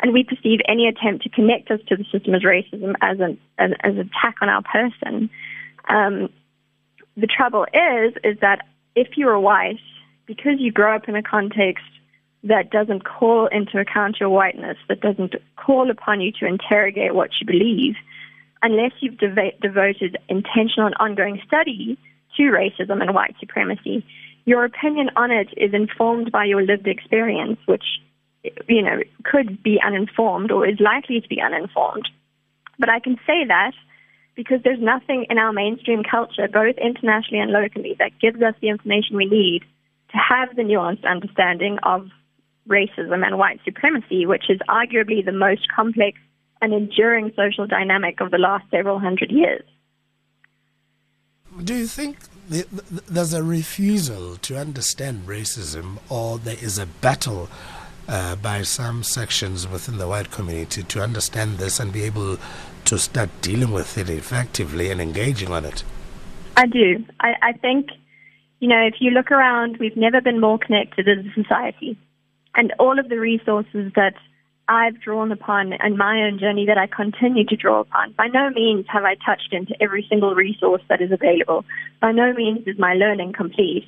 And 0.01 0.13
we 0.13 0.23
perceive 0.23 0.59
any 0.67 0.87
attempt 0.87 1.23
to 1.23 1.29
connect 1.29 1.69
us 1.69 1.79
to 1.87 1.95
the 1.95 2.05
system 2.11 2.33
as 2.33 2.41
racism 2.41 2.93
as 3.01 3.19
an, 3.19 3.37
as, 3.57 3.71
as 3.83 3.93
attack 3.97 4.35
on 4.41 4.49
our 4.49 4.63
person. 4.63 5.29
Um, 5.89 6.29
the 7.17 7.27
trouble 7.27 7.65
is, 7.73 8.13
is 8.23 8.39
that 8.39 8.65
if 8.95 9.09
you're 9.17 9.39
white, 9.39 9.79
because 10.25 10.53
you 10.59 10.71
grow 10.71 10.95
up 10.95 11.09
in 11.09 11.15
a 11.15 11.21
context 11.21 11.83
that 12.43 12.71
doesn't 12.71 13.03
call 13.05 13.47
into 13.47 13.79
account 13.79 14.17
your 14.19 14.29
whiteness, 14.29 14.77
that 14.89 15.01
doesn't 15.01 15.35
call 15.57 15.91
upon 15.91 16.21
you 16.21 16.31
to 16.39 16.45
interrogate 16.45 17.13
what 17.13 17.29
you 17.39 17.45
believe, 17.45 17.95
unless 18.63 18.91
you've 18.99 19.17
dev- 19.17 19.59
devoted 19.61 20.17
intentional 20.27 20.87
and 20.87 20.95
ongoing 20.99 21.41
study 21.45 21.97
to 22.37 22.43
racism 22.43 23.01
and 23.01 23.13
white 23.13 23.35
supremacy, 23.39 24.05
your 24.45 24.65
opinion 24.65 25.09
on 25.15 25.29
it 25.31 25.49
is 25.55 25.73
informed 25.73 26.31
by 26.31 26.45
your 26.45 26.63
lived 26.63 26.87
experience, 26.87 27.59
which, 27.67 27.83
you 28.67 28.81
know, 28.81 29.01
could 29.23 29.61
be 29.61 29.79
uninformed 29.85 30.51
or 30.51 30.67
is 30.67 30.79
likely 30.79 31.21
to 31.21 31.27
be 31.27 31.39
uninformed. 31.41 32.09
But 32.79 32.89
I 32.89 32.99
can 32.99 33.17
say 33.27 33.45
that 33.47 33.73
because 34.35 34.61
there's 34.63 34.81
nothing 34.81 35.27
in 35.29 35.37
our 35.37 35.53
mainstream 35.53 36.01
culture, 36.09 36.47
both 36.47 36.75
internationally 36.77 37.41
and 37.41 37.51
locally, 37.51 37.95
that 37.99 38.17
gives 38.19 38.41
us 38.41 38.55
the 38.61 38.69
information 38.69 39.15
we 39.15 39.25
need 39.25 39.61
to 40.11 40.17
have 40.17 40.55
the 40.55 40.63
nuanced 40.63 41.05
understanding 41.05 41.77
of 41.83 42.09
racism 42.67 43.25
and 43.25 43.37
white 43.37 43.59
supremacy, 43.65 44.25
which 44.25 44.49
is 44.49 44.59
arguably 44.69 45.23
the 45.25 45.31
most 45.31 45.67
complex 45.75 46.19
and 46.61 46.73
enduring 46.73 47.31
social 47.35 47.65
dynamic 47.65 48.21
of 48.21 48.31
the 48.31 48.37
last 48.37 48.65
several 48.69 48.99
hundred 48.99 49.31
years. 49.31 49.63
Do 51.63 51.75
you 51.75 51.87
think 51.87 52.17
there's 52.47 53.33
a 53.33 53.43
refusal 53.43 54.37
to 54.37 54.57
understand 54.57 55.27
racism, 55.27 55.97
or 56.09 56.37
there 56.37 56.57
is 56.61 56.77
a 56.77 56.85
battle 56.85 57.49
uh, 58.07 58.35
by 58.35 58.61
some 58.61 59.03
sections 59.03 59.67
within 59.67 59.97
the 59.97 60.07
white 60.07 60.31
community 60.31 60.83
to 60.83 61.01
understand 61.01 61.57
this 61.57 61.79
and 61.79 61.91
be 61.91 62.03
able 62.03 62.37
to 62.85 62.97
start 62.97 63.29
dealing 63.41 63.71
with 63.71 63.97
it 63.97 64.09
effectively 64.09 64.91
and 64.91 65.01
engaging 65.01 65.51
on 65.51 65.65
it? 65.65 65.83
I 66.57 66.67
do. 66.67 67.05
I, 67.19 67.33
I 67.41 67.51
think, 67.53 67.87
you 68.59 68.67
know, 68.67 68.81
if 68.85 68.95
you 68.99 69.11
look 69.11 69.31
around, 69.31 69.77
we've 69.77 69.97
never 69.97 70.21
been 70.21 70.39
more 70.39 70.57
connected 70.57 71.07
as 71.07 71.25
a 71.25 71.33
society. 71.33 71.97
And 72.55 72.73
all 72.79 72.99
of 72.99 73.09
the 73.09 73.19
resources 73.19 73.91
that 73.95 74.15
I've 74.67 75.01
drawn 75.01 75.31
upon 75.31 75.73
and 75.73 75.97
my 75.97 76.21
own 76.21 76.39
journey 76.39 76.65
that 76.65 76.77
I 76.77 76.87
continue 76.87 77.43
to 77.45 77.55
draw 77.55 77.81
upon. 77.81 78.13
By 78.13 78.27
no 78.27 78.49
means 78.51 78.85
have 78.87 79.03
I 79.03 79.15
touched 79.15 79.51
into 79.51 79.75
every 79.81 80.05
single 80.07 80.33
resource 80.33 80.81
that 80.89 81.01
is 81.01 81.11
available. 81.11 81.65
By 82.01 82.11
no 82.13 82.31
means 82.33 82.65
is 82.67 82.79
my 82.79 82.93
learning 82.93 83.33
complete. 83.33 83.87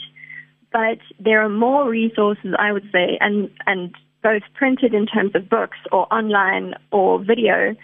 But 0.72 1.00
there 1.20 1.42
are 1.42 1.50
more 1.50 1.88
resources, 1.88 2.54
I 2.58 2.72
would 2.74 2.90
say, 2.92 3.18
and, 3.22 3.50
and 3.66 3.96
both 4.24 4.42
printed 4.56 4.94
in 4.94 5.06
terms 5.06 5.32
of 5.36 5.50
books 5.50 5.78
or 5.92 6.12
online 6.14 6.74
or 6.92 7.24
video. 7.24 7.76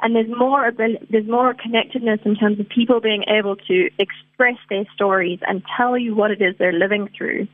And 0.00 0.16
there's 0.16 0.30
more, 0.30 0.72
there's 1.10 1.28
more 1.28 1.54
connectedness 1.54 2.20
in 2.24 2.34
terms 2.36 2.58
of 2.58 2.68
people 2.68 3.00
being 3.00 3.24
able 3.28 3.56
to 3.56 3.90
express 3.98 4.56
their 4.70 4.84
stories 4.94 5.40
and 5.46 5.62
tell 5.76 5.98
you 5.98 6.14
what 6.14 6.30
it 6.30 6.40
is 6.40 6.54
they're 6.58 6.72
living 6.72 7.08
through. 7.16 7.46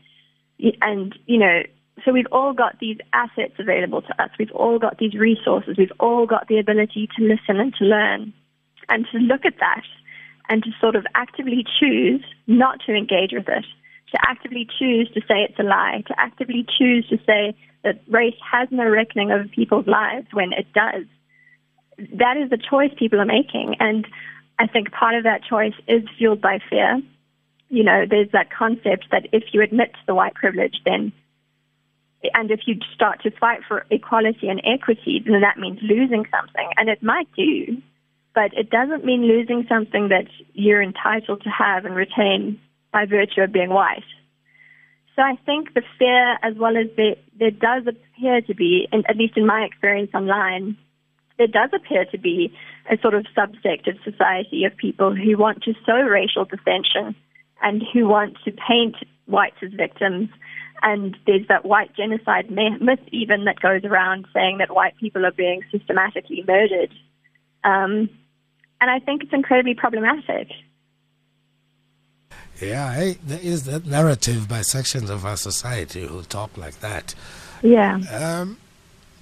And, 0.81 1.19
you 1.27 1.39
know, 1.39 1.63
so 2.05 2.13
we've 2.13 2.31
all 2.33 2.53
got 2.53 2.79
these 2.81 2.99
assets 3.13 3.55
available 3.59 4.03
to 4.03 4.23
us. 4.23 4.31
We've 4.39 4.51
all 4.53 4.79
got 4.79 4.99
these 4.99 5.15
resources. 5.15 5.77
We've 5.79 5.93
all 6.01 6.27
got 6.27 6.49
the 6.49 6.59
ability 6.59 7.09
to 7.17 7.23
listen 7.23 7.61
and 7.61 7.75
to 7.77 7.85
learn 7.85 8.33
and 8.89 9.07
to 9.13 9.19
look 9.19 9.45
at 9.45 9.55
that 9.61 9.85
and 10.49 10.63
to 10.65 10.71
sort 10.81 10.97
of 10.97 11.07
actively 11.15 11.65
choose 11.81 12.23
not 12.47 12.81
to 12.87 12.95
engage 12.95 13.33
with 13.33 13.49
it, 13.49 13.65
to 14.13 14.19
actively 14.29 14.67
choose 14.79 15.09
to 15.15 15.21
say 15.21 15.47
it's 15.49 15.59
a 15.59 15.63
lie, 15.63 16.03
to 16.09 16.15
actively 16.19 16.67
choose 16.79 17.07
to 17.09 17.17
say 17.25 17.57
that 17.85 18.03
race 18.09 18.35
has 18.51 18.69
no 18.71 18.89
reckoning 18.89 19.31
over 19.31 19.47
people's 19.49 19.87
lives 19.87 20.27
when 20.33 20.53
it 20.53 20.67
does. 20.75 21.07
That 22.19 22.37
is 22.37 22.51
the 22.51 22.59
choice 22.59 22.91
people 22.99 23.21
are 23.21 23.25
making. 23.25 23.77
And 23.79 24.07
I 24.59 24.67
think 24.67 24.91
part 24.91 25.15
of 25.15 25.25
that 25.25 25.43
choice 25.49 25.75
is 25.87 26.03
fueled 26.19 26.41
by 26.41 26.59
fear. 26.69 27.01
You 27.69 27.85
know, 27.85 28.05
there's 28.09 28.31
that 28.33 28.53
concept 28.53 29.07
that 29.13 29.29
if 29.33 29.45
you 29.53 29.63
admit 29.63 29.93
to 29.93 30.01
the 30.07 30.15
white 30.15 30.35
privilege, 30.35 30.75
then 30.85 31.13
and 32.33 32.51
if 32.51 32.61
you 32.67 32.77
start 32.95 33.23
to 33.23 33.31
fight 33.31 33.61
for 33.67 33.85
equality 33.91 34.49
and 34.49 34.61
equity, 34.65 35.23
then 35.25 35.41
that 35.41 35.59
means 35.59 35.79
losing 35.83 36.25
something. 36.31 36.69
And 36.77 36.89
it 36.89 37.03
might 37.03 37.29
do, 37.37 37.83
but 38.35 38.53
it 38.55 38.71
doesn't 38.71 39.05
mean 39.05 39.23
losing 39.27 39.67
something 39.69 40.09
that 40.09 40.27
you're 40.53 40.83
entitled 40.83 41.43
to 41.43 41.51
have 41.51 41.85
and 41.85 41.95
retain 41.95 42.59
by 42.93 43.07
virtue 43.07 43.43
of 43.43 43.53
being 43.53 43.71
white. 43.71 44.05
So 45.17 45.23
I 45.23 45.37
think 45.47 45.75
the 45.75 45.83
fear, 45.99 46.35
as 46.43 46.55
well 46.57 46.77
as 46.77 46.87
the, 46.97 47.17
there 47.39 47.53
does 47.53 47.85
appear 47.87 48.41
to 48.41 48.55
be, 48.55 48.89
and 48.91 49.05
at 49.09 49.17
least 49.17 49.37
in 49.37 49.47
my 49.47 49.63
experience 49.63 50.11
online, 50.15 50.77
there 51.39 51.47
does 51.47 51.71
appear 51.75 52.05
to 52.07 52.19
be 52.19 52.53
a 52.91 52.99
sort 53.01 53.15
of 53.15 53.27
subsect 53.37 53.89
of 53.89 53.97
society 54.05 54.65
of 54.65 54.77
people 54.77 55.15
who 55.15 55.37
want 55.37 55.63
to 55.65 55.75
sow 55.87 56.01
racial 56.01 56.45
dissension 56.45 57.15
and 57.63 57.83
who 57.93 58.07
want 58.09 58.37
to 58.45 58.53
paint 58.53 58.97
whites 59.27 59.57
as 59.63 59.73
victims 59.73 60.29
and 60.83 61.17
there's 61.27 61.47
that 61.49 61.65
white 61.65 61.95
genocide 61.97 62.51
myth 62.51 63.01
even 63.11 63.45
that 63.45 63.61
goes 63.61 63.85
around 63.85 64.27
saying 64.35 64.59
that 64.59 64.75
white 64.75 64.97
people 64.99 65.25
are 65.25 65.33
being 65.33 65.63
systematically 65.73 66.45
murdered. 66.47 66.93
Um, 67.65 68.11
and 68.81 68.91
I 68.91 68.99
think 68.99 69.23
it's 69.23 69.33
incredibly 69.33 69.75
problematic. 69.75 70.49
Yeah, 72.61 72.95
hey, 72.95 73.17
there 73.25 73.41
is 73.43 73.65
that 73.65 73.87
narrative 73.87 74.49
by 74.49 74.61
sections 74.61 75.11
of 75.11 75.25
our 75.25 75.37
society 75.37 76.07
who 76.07 76.23
talk 76.23 76.57
like 76.57 76.81
that. 76.81 77.15
Yeah. 77.63 77.99
Um, 78.13 78.59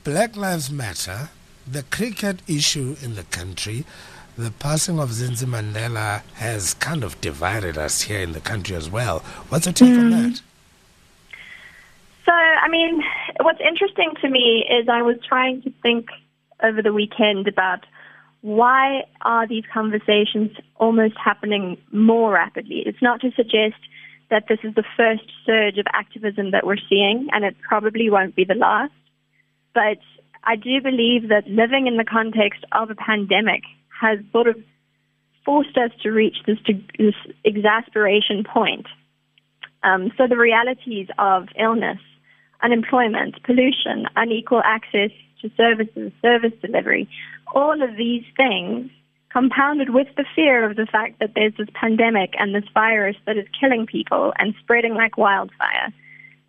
Black 0.04 0.36
Lives 0.36 0.70
Matter, 0.70 1.30
the 1.66 1.84
cricket 1.84 2.40
issue 2.48 2.96
in 3.02 3.14
the 3.14 3.22
country, 3.24 3.84
the 4.36 4.50
passing 4.50 4.98
of 4.98 5.10
Zinzi 5.10 5.44
Mandela 5.44 6.22
has 6.34 6.74
kind 6.74 7.04
of 7.04 7.20
divided 7.20 7.76
us 7.76 8.02
here 8.02 8.20
in 8.20 8.32
the 8.32 8.40
country 8.40 8.74
as 8.74 8.88
well. 8.88 9.20
What's 9.48 9.66
your 9.66 9.72
take 9.72 9.90
mm. 9.90 10.00
on 10.00 10.10
that? 10.10 10.40
So, 12.24 12.32
I 12.32 12.68
mean, 12.68 13.02
what's 13.40 13.60
interesting 13.60 14.12
to 14.20 14.28
me 14.28 14.64
is 14.68 14.88
I 14.88 15.02
was 15.02 15.16
trying 15.26 15.62
to 15.62 15.72
think 15.82 16.08
over 16.62 16.80
the 16.80 16.92
weekend 16.92 17.48
about 17.48 17.84
why 18.40 19.02
are 19.20 19.46
these 19.46 19.64
conversations 19.72 20.50
almost 20.76 21.14
happening 21.22 21.76
more 21.92 22.32
rapidly? 22.32 22.82
It's 22.86 23.02
not 23.02 23.20
to 23.20 23.30
suggest 23.32 23.76
that 24.30 24.44
this 24.48 24.58
is 24.64 24.74
the 24.74 24.84
first 24.96 25.24
surge 25.44 25.78
of 25.78 25.86
activism 25.92 26.52
that 26.52 26.66
we're 26.66 26.76
seeing, 26.88 27.28
and 27.32 27.44
it 27.44 27.56
probably 27.60 28.08
won't 28.08 28.34
be 28.34 28.44
the 28.44 28.54
last. 28.54 28.92
But 29.74 29.98
I 30.44 30.56
do 30.56 30.80
believe 30.80 31.28
that 31.28 31.46
living 31.46 31.86
in 31.86 31.98
the 31.98 32.04
context 32.04 32.64
of 32.72 32.90
a 32.90 32.94
pandemic 32.94 33.62
has 34.02 34.18
sort 34.32 34.48
of 34.48 34.56
forced 35.44 35.76
us 35.78 35.90
to 36.02 36.10
reach 36.10 36.36
this, 36.46 36.58
this 36.98 37.14
exasperation 37.44 38.44
point. 38.44 38.86
Um, 39.82 40.12
so 40.16 40.26
the 40.28 40.36
realities 40.36 41.08
of 41.18 41.48
illness, 41.58 41.98
unemployment, 42.62 43.42
pollution, 43.42 44.06
unequal 44.14 44.62
access 44.64 45.10
to 45.40 45.50
services, 45.56 46.12
service 46.20 46.52
delivery, 46.60 47.08
all 47.54 47.82
of 47.82 47.96
these 47.96 48.24
things 48.36 48.90
compounded 49.32 49.90
with 49.90 50.08
the 50.16 50.24
fear 50.34 50.68
of 50.68 50.76
the 50.76 50.86
fact 50.86 51.18
that 51.18 51.32
there's 51.34 51.54
this 51.56 51.68
pandemic 51.74 52.34
and 52.38 52.54
this 52.54 52.68
virus 52.74 53.16
that 53.26 53.36
is 53.36 53.46
killing 53.58 53.86
people 53.86 54.32
and 54.38 54.54
spreading 54.60 54.94
like 54.94 55.16
wildfire. 55.16 55.88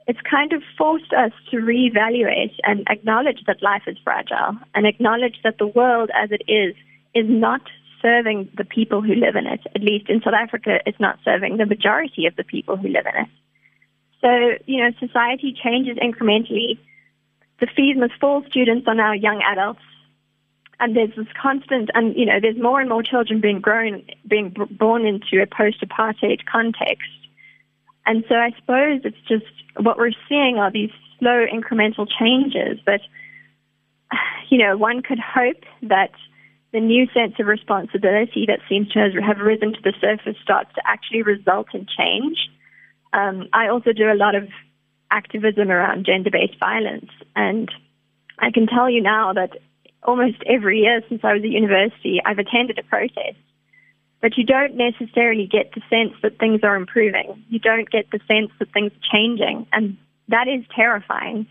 It's 0.05 0.19
kind 0.29 0.51
of 0.51 0.62
forced 0.77 1.13
us 1.13 1.31
to 1.50 1.57
reevaluate 1.57 2.55
and 2.63 2.86
acknowledge 2.89 3.39
that 3.48 3.63
life 3.63 3.83
is 3.88 3.98
fragile 4.03 4.57
and 4.75 4.86
acknowledge 4.86 5.38
that 5.43 5.57
the 5.60 5.67
world 5.67 6.12
as 6.13 6.29
it 6.31 6.43
is 6.51 6.75
is 7.13 7.25
not 7.27 7.62
serving 8.01 8.50
the 8.58 8.65
people 8.65 9.01
who 9.01 9.15
live 9.15 9.36
in 9.36 9.48
it. 9.48 9.62
At 9.75 9.82
least 9.82 10.10
in 10.10 10.22
South 10.22 10.34
Africa, 10.34 10.79
it's 10.86 11.00
not 11.00 11.20
serving 11.24 11.58
the 11.58 11.65
majority 11.65 12.25
of 12.25 12.36
the 12.36 12.43
people 12.43 12.75
who 12.75 12.89
live 12.89 13.05
in 13.05 13.22
it. 13.24 13.29
So, 14.22 14.63
you 14.65 14.84
know, 14.84 14.91
society 15.00 15.53
changes 15.53 15.98
incrementally. 15.98 16.77
The 17.60 17.67
fees 17.67 17.98
must 17.98 18.13
fall 18.20 18.43
students 18.50 18.88
are 18.88 18.96
now 18.96 19.13
young 19.13 19.41
adults. 19.41 19.82
And 20.79 20.96
there's 20.98 21.15
this 21.15 21.27
constant, 21.41 21.91
and 21.93 22.15
you 22.15 22.25
know, 22.25 22.39
there's 22.41 22.58
more 22.58 22.82
and 22.82 22.89
more 22.89 23.03
children 23.03 23.39
being 23.39 23.62
grown, 23.62 24.03
being 24.27 24.53
born 24.72 25.05
into 25.05 25.41
a 25.41 25.46
post-apartheid 25.46 26.46
context. 26.51 27.10
And 28.05 28.25
so 28.27 28.36
I 28.36 28.51
suppose 28.60 29.01
it's 29.05 29.22
just 29.27 29.46
what 29.77 29.98
we're 29.98 30.12
seeing 30.27 30.58
are 30.58 30.72
these 30.72 30.89
slow 31.20 31.46
incremental 31.46 32.05
changes. 32.20 32.79
But, 32.86 33.00
you 34.50 34.58
know, 34.58 34.75
one 34.75 35.01
could 35.01 35.20
hope 35.20 35.63
that 35.84 36.12
the 36.73 36.79
new 36.79 37.07
sense 37.13 37.35
of 37.39 37.45
responsibility 37.45 38.45
that 38.47 38.59
seems 38.67 38.89
to 38.89 38.99
have 38.99 39.37
risen 39.37 39.73
to 39.73 39.81
the 39.83 39.93
surface 40.01 40.35
starts 40.41 40.73
to 40.75 40.81
actually 40.85 41.21
result 41.21 41.67
in 41.73 41.85
change. 41.85 42.37
Um, 43.13 43.47
I 43.53 43.67
also 43.67 43.93
do 43.93 44.11
a 44.11 44.17
lot 44.17 44.33
of 44.33 44.49
activism 45.11 45.69
around 45.69 46.05
gender 46.05 46.31
based 46.31 46.59
violence, 46.59 47.11
and 47.35 47.71
I 48.39 48.49
can 48.51 48.65
tell 48.65 48.89
you 48.89 49.01
now 49.01 49.33
that 49.33 49.51
almost 50.01 50.37
every 50.47 50.79
year 50.79 51.01
since 51.07 51.21
I 51.23 51.33
was 51.33 51.43
at 51.43 51.49
university, 51.49 52.19
I've 52.25 52.39
attended 52.39 52.79
a 52.79 52.83
protest. 52.83 53.37
But 54.21 54.37
you 54.37 54.45
don't 54.45 54.75
necessarily 54.75 55.47
get 55.47 55.73
the 55.75 55.81
sense 55.89 56.13
that 56.23 56.39
things 56.39 56.61
are 56.63 56.75
improving. 56.75 57.43
You 57.49 57.59
don't 57.59 57.89
get 57.89 58.09
the 58.11 58.19
sense 58.27 58.51
that 58.59 58.71
things 58.73 58.91
are 58.91 59.11
changing. 59.13 59.67
And 59.71 59.97
that 60.29 60.47
is 60.47 60.63
terrifying. 60.73 61.45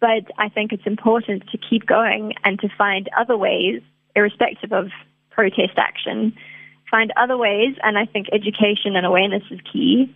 But 0.00 0.30
I 0.38 0.50
think 0.50 0.72
it's 0.72 0.86
important 0.86 1.44
to 1.50 1.58
keep 1.58 1.86
going 1.86 2.34
and 2.44 2.58
to 2.60 2.68
find 2.76 3.08
other 3.18 3.36
ways, 3.36 3.82
irrespective 4.14 4.72
of 4.72 4.90
protest 5.30 5.76
action, 5.76 6.34
find 6.90 7.12
other 7.16 7.36
ways. 7.36 7.76
And 7.82 7.96
I 7.98 8.06
think 8.06 8.26
education 8.32 8.96
and 8.96 9.06
awareness 9.06 9.42
is 9.50 9.60
key 9.72 10.14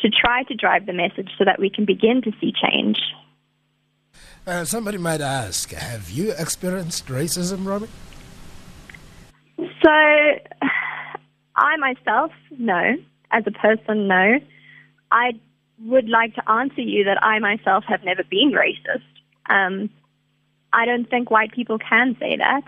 to 0.00 0.08
try 0.10 0.42
to 0.44 0.54
drive 0.54 0.86
the 0.86 0.92
message 0.92 1.30
so 1.38 1.44
that 1.44 1.58
we 1.58 1.70
can 1.70 1.84
begin 1.84 2.22
to 2.22 2.32
see 2.40 2.52
change. 2.52 3.00
Uh, 4.46 4.64
somebody 4.64 4.98
might 4.98 5.20
ask, 5.20 5.72
have 5.72 6.08
you 6.10 6.32
experienced 6.38 7.06
racism, 7.06 7.66
Robyn? 7.66 7.88
So, 9.82 9.90
I 11.56 11.76
myself, 11.78 12.32
no. 12.56 12.96
As 13.30 13.44
a 13.46 13.50
person, 13.50 14.08
no. 14.08 14.38
I 15.10 15.32
would 15.84 16.08
like 16.08 16.34
to 16.34 16.50
answer 16.50 16.80
you 16.80 17.04
that 17.04 17.22
I 17.22 17.38
myself 17.40 17.84
have 17.88 18.02
never 18.04 18.22
been 18.24 18.52
racist. 18.52 19.02
Um, 19.50 19.90
I 20.72 20.86
don't 20.86 21.08
think 21.08 21.30
white 21.30 21.52
people 21.52 21.78
can 21.78 22.16
say 22.18 22.36
that. 22.36 22.62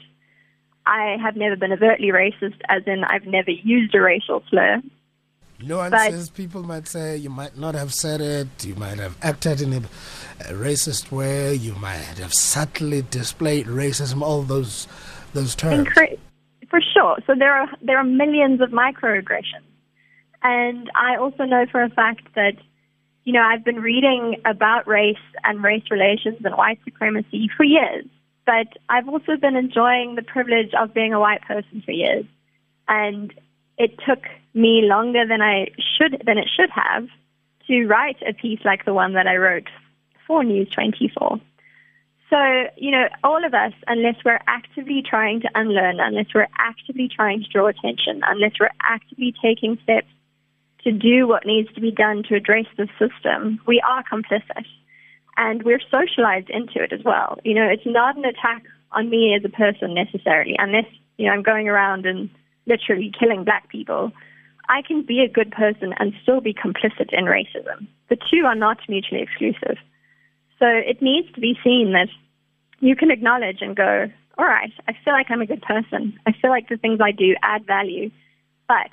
I 0.86 1.16
have 1.22 1.36
never 1.36 1.56
been 1.56 1.72
overtly 1.72 2.08
racist, 2.08 2.60
as 2.68 2.82
in 2.86 3.04
I've 3.04 3.26
never 3.26 3.50
used 3.50 3.94
a 3.94 4.00
racial 4.00 4.42
slur. 4.48 4.82
Nuances, 5.62 6.30
people 6.30 6.62
might 6.62 6.88
say 6.88 7.16
you 7.16 7.28
might 7.28 7.58
not 7.58 7.74
have 7.74 7.92
said 7.92 8.22
it, 8.22 8.48
you 8.64 8.74
might 8.76 8.98
have 8.98 9.16
acted 9.20 9.60
in 9.60 9.72
a, 9.74 9.76
a 10.48 10.54
racist 10.54 11.12
way, 11.12 11.54
you 11.54 11.74
might 11.74 12.18
have 12.18 12.32
subtly 12.32 13.02
displayed 13.02 13.66
racism, 13.66 14.22
all 14.22 14.42
those 14.42 14.88
those 15.34 15.54
terms. 15.54 15.86
Incre- 15.86 16.18
for 16.70 16.80
sure. 16.80 17.18
So 17.26 17.34
there 17.38 17.52
are 17.52 17.68
there 17.82 17.98
are 17.98 18.04
millions 18.04 18.60
of 18.62 18.70
microaggressions. 18.70 19.68
And 20.42 20.90
I 20.94 21.16
also 21.16 21.44
know 21.44 21.66
for 21.70 21.82
a 21.82 21.90
fact 21.90 22.34
that 22.34 22.54
you 23.24 23.32
know, 23.32 23.42
I've 23.42 23.64
been 23.64 23.80
reading 23.80 24.40
about 24.44 24.86
race 24.86 25.16
and 25.44 25.62
race 25.62 25.84
relations 25.90 26.38
and 26.44 26.54
white 26.56 26.80
supremacy 26.84 27.50
for 27.56 27.64
years, 27.64 28.06
but 28.50 28.66
I've 28.88 29.08
also 29.08 29.36
been 29.36 29.54
enjoying 29.54 30.16
the 30.16 30.22
privilege 30.22 30.72
of 30.74 30.92
being 30.92 31.14
a 31.14 31.20
white 31.20 31.42
person 31.42 31.82
for 31.84 31.92
years. 31.92 32.24
And 32.88 33.32
it 33.78 33.92
took 34.04 34.24
me 34.54 34.82
longer 34.82 35.24
than 35.24 35.40
I 35.40 35.68
should 35.78 36.20
than 36.26 36.36
it 36.36 36.48
should 36.56 36.70
have 36.70 37.06
to 37.68 37.86
write 37.86 38.16
a 38.28 38.32
piece 38.32 38.58
like 38.64 38.84
the 38.84 38.92
one 38.92 39.12
that 39.12 39.28
I 39.28 39.36
wrote 39.36 39.68
for 40.26 40.42
News 40.42 40.68
24. 40.70 41.40
So, 42.28 42.38
you 42.76 42.90
know, 42.90 43.06
all 43.22 43.44
of 43.44 43.54
us, 43.54 43.72
unless 43.86 44.16
we're 44.24 44.40
actively 44.48 45.00
trying 45.08 45.42
to 45.42 45.50
unlearn, 45.54 46.00
unless 46.00 46.34
we're 46.34 46.48
actively 46.58 47.08
trying 47.08 47.44
to 47.44 47.48
draw 47.48 47.68
attention, 47.68 48.20
unless 48.26 48.54
we're 48.58 48.76
actively 48.82 49.32
taking 49.40 49.78
steps 49.84 50.10
to 50.82 50.90
do 50.90 51.28
what 51.28 51.46
needs 51.46 51.72
to 51.74 51.80
be 51.80 51.92
done 51.92 52.24
to 52.24 52.34
address 52.34 52.66
the 52.76 52.88
system, 52.98 53.60
we 53.68 53.80
are 53.88 54.02
complicit. 54.12 54.66
And 55.40 55.62
we're 55.62 55.80
socialized 55.90 56.50
into 56.50 56.82
it 56.84 56.92
as 56.92 57.00
well. 57.02 57.38
You 57.44 57.54
know, 57.54 57.66
it's 57.66 57.86
not 57.86 58.14
an 58.14 58.26
attack 58.26 58.62
on 58.92 59.08
me 59.08 59.34
as 59.34 59.42
a 59.42 59.48
person 59.48 59.94
necessarily, 59.94 60.54
unless, 60.58 60.84
you 61.16 61.24
know, 61.24 61.32
I'm 61.32 61.42
going 61.42 61.66
around 61.66 62.04
and 62.04 62.28
literally 62.66 63.10
killing 63.18 63.42
black 63.42 63.70
people. 63.70 64.12
I 64.68 64.82
can 64.82 65.00
be 65.02 65.20
a 65.20 65.32
good 65.32 65.50
person 65.50 65.94
and 65.98 66.12
still 66.22 66.42
be 66.42 66.52
complicit 66.52 67.14
in 67.14 67.24
racism. 67.24 67.88
The 68.10 68.18
two 68.30 68.44
are 68.44 68.54
not 68.54 68.80
mutually 68.86 69.22
exclusive. 69.22 69.78
So 70.58 70.66
it 70.66 71.00
needs 71.00 71.32
to 71.32 71.40
be 71.40 71.58
seen 71.64 71.92
that 71.92 72.08
you 72.80 72.94
can 72.94 73.10
acknowledge 73.10 73.62
and 73.62 73.74
go, 73.74 74.10
all 74.36 74.44
right, 74.44 74.72
I 74.88 74.92
feel 75.02 75.14
like 75.14 75.30
I'm 75.30 75.40
a 75.40 75.46
good 75.46 75.62
person. 75.62 76.18
I 76.26 76.32
feel 76.32 76.50
like 76.50 76.68
the 76.68 76.76
things 76.76 77.00
I 77.02 77.12
do 77.12 77.34
add 77.42 77.66
value. 77.66 78.10
But 78.68 78.90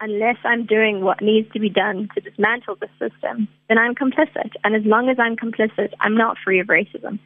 unless 0.00 0.36
I'm 0.44 0.66
doing 0.66 1.02
what 1.02 1.20
needs 1.20 1.52
to 1.52 1.60
be 1.60 1.68
done 1.68 2.08
to 2.14 2.20
dismantle 2.20 2.76
the 2.76 2.88
system, 2.98 3.48
then 3.68 3.78
I'm 3.78 3.94
complicit. 3.94 4.52
And 4.64 4.74
as 4.74 4.84
long 4.84 5.08
as 5.08 5.18
I'm 5.18 5.36
complicit, 5.36 5.92
I'm 6.00 6.16
not 6.16 6.36
free 6.42 6.60
of 6.60 6.68
racism. 6.68 7.18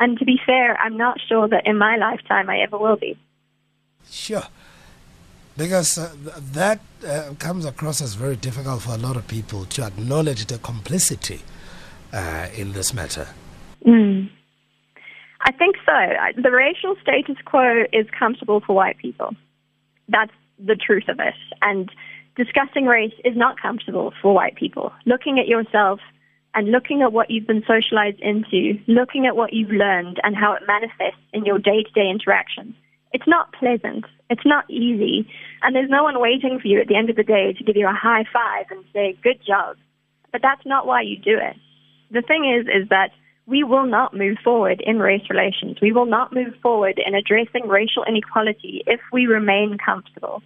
And 0.00 0.18
to 0.18 0.24
be 0.24 0.38
fair, 0.44 0.76
I'm 0.76 0.96
not 0.96 1.18
sure 1.28 1.48
that 1.48 1.66
in 1.66 1.78
my 1.78 1.96
lifetime 1.96 2.50
I 2.50 2.58
ever 2.58 2.76
will 2.78 2.96
be. 2.96 3.16
Sure. 4.10 4.42
Because 5.56 5.96
uh, 5.96 6.14
that 6.52 6.80
uh, 7.06 7.32
comes 7.38 7.64
across 7.64 8.02
as 8.02 8.14
very 8.14 8.36
difficult 8.36 8.82
for 8.82 8.94
a 8.94 8.98
lot 8.98 9.16
of 9.16 9.26
people 9.26 9.64
to 9.66 9.84
acknowledge 9.84 10.46
the 10.46 10.58
complicity 10.58 11.40
uh, 12.12 12.48
in 12.54 12.72
this 12.72 12.92
matter. 12.92 13.28
Mm. 13.86 14.28
I 15.40 15.52
think 15.52 15.76
so. 15.86 16.42
The 16.42 16.50
racial 16.50 16.96
status 17.00 17.36
quo 17.44 17.84
is 17.92 18.06
comfortable 18.18 18.60
for 18.60 18.74
white 18.74 18.98
people. 18.98 19.34
That's 20.08 20.32
the 20.58 20.76
truth 20.76 21.08
of 21.08 21.20
it. 21.20 21.34
And 21.62 21.90
discussing 22.36 22.86
race 22.86 23.14
is 23.24 23.36
not 23.36 23.60
comfortable 23.60 24.12
for 24.20 24.34
white 24.34 24.56
people. 24.56 24.92
Looking 25.04 25.38
at 25.38 25.48
yourself 25.48 26.00
and 26.54 26.70
looking 26.70 27.02
at 27.02 27.12
what 27.12 27.30
you've 27.30 27.46
been 27.46 27.64
socialized 27.66 28.20
into, 28.20 28.78
looking 28.86 29.26
at 29.26 29.36
what 29.36 29.52
you've 29.52 29.70
learned 29.70 30.20
and 30.22 30.36
how 30.36 30.52
it 30.52 30.62
manifests 30.66 31.20
in 31.32 31.44
your 31.44 31.58
day 31.58 31.82
to 31.82 31.90
day 31.92 32.08
interactions. 32.08 32.74
It's 33.12 33.26
not 33.26 33.52
pleasant. 33.52 34.04
It's 34.28 34.44
not 34.44 34.68
easy. 34.70 35.28
And 35.62 35.74
there's 35.74 35.90
no 35.90 36.02
one 36.02 36.20
waiting 36.20 36.58
for 36.60 36.68
you 36.68 36.80
at 36.80 36.88
the 36.88 36.96
end 36.96 37.10
of 37.10 37.16
the 37.16 37.22
day 37.22 37.52
to 37.52 37.64
give 37.64 37.76
you 37.76 37.86
a 37.86 37.92
high 37.92 38.24
five 38.32 38.66
and 38.70 38.84
say, 38.92 39.16
good 39.22 39.40
job. 39.46 39.76
But 40.32 40.42
that's 40.42 40.66
not 40.66 40.86
why 40.86 41.02
you 41.02 41.16
do 41.16 41.38
it. 41.38 41.56
The 42.10 42.22
thing 42.22 42.44
is, 42.44 42.66
is 42.66 42.88
that 42.90 43.10
we 43.46 43.62
will 43.62 43.86
not 43.86 44.14
move 44.14 44.38
forward 44.42 44.82
in 44.84 44.98
race 44.98 45.22
relations. 45.30 45.78
We 45.80 45.92
will 45.92 46.06
not 46.06 46.32
move 46.32 46.54
forward 46.60 47.00
in 47.04 47.14
addressing 47.14 47.68
racial 47.68 48.04
inequality 48.04 48.82
if 48.86 49.00
we 49.12 49.26
remain 49.26 49.78
comfortable. 49.78 50.42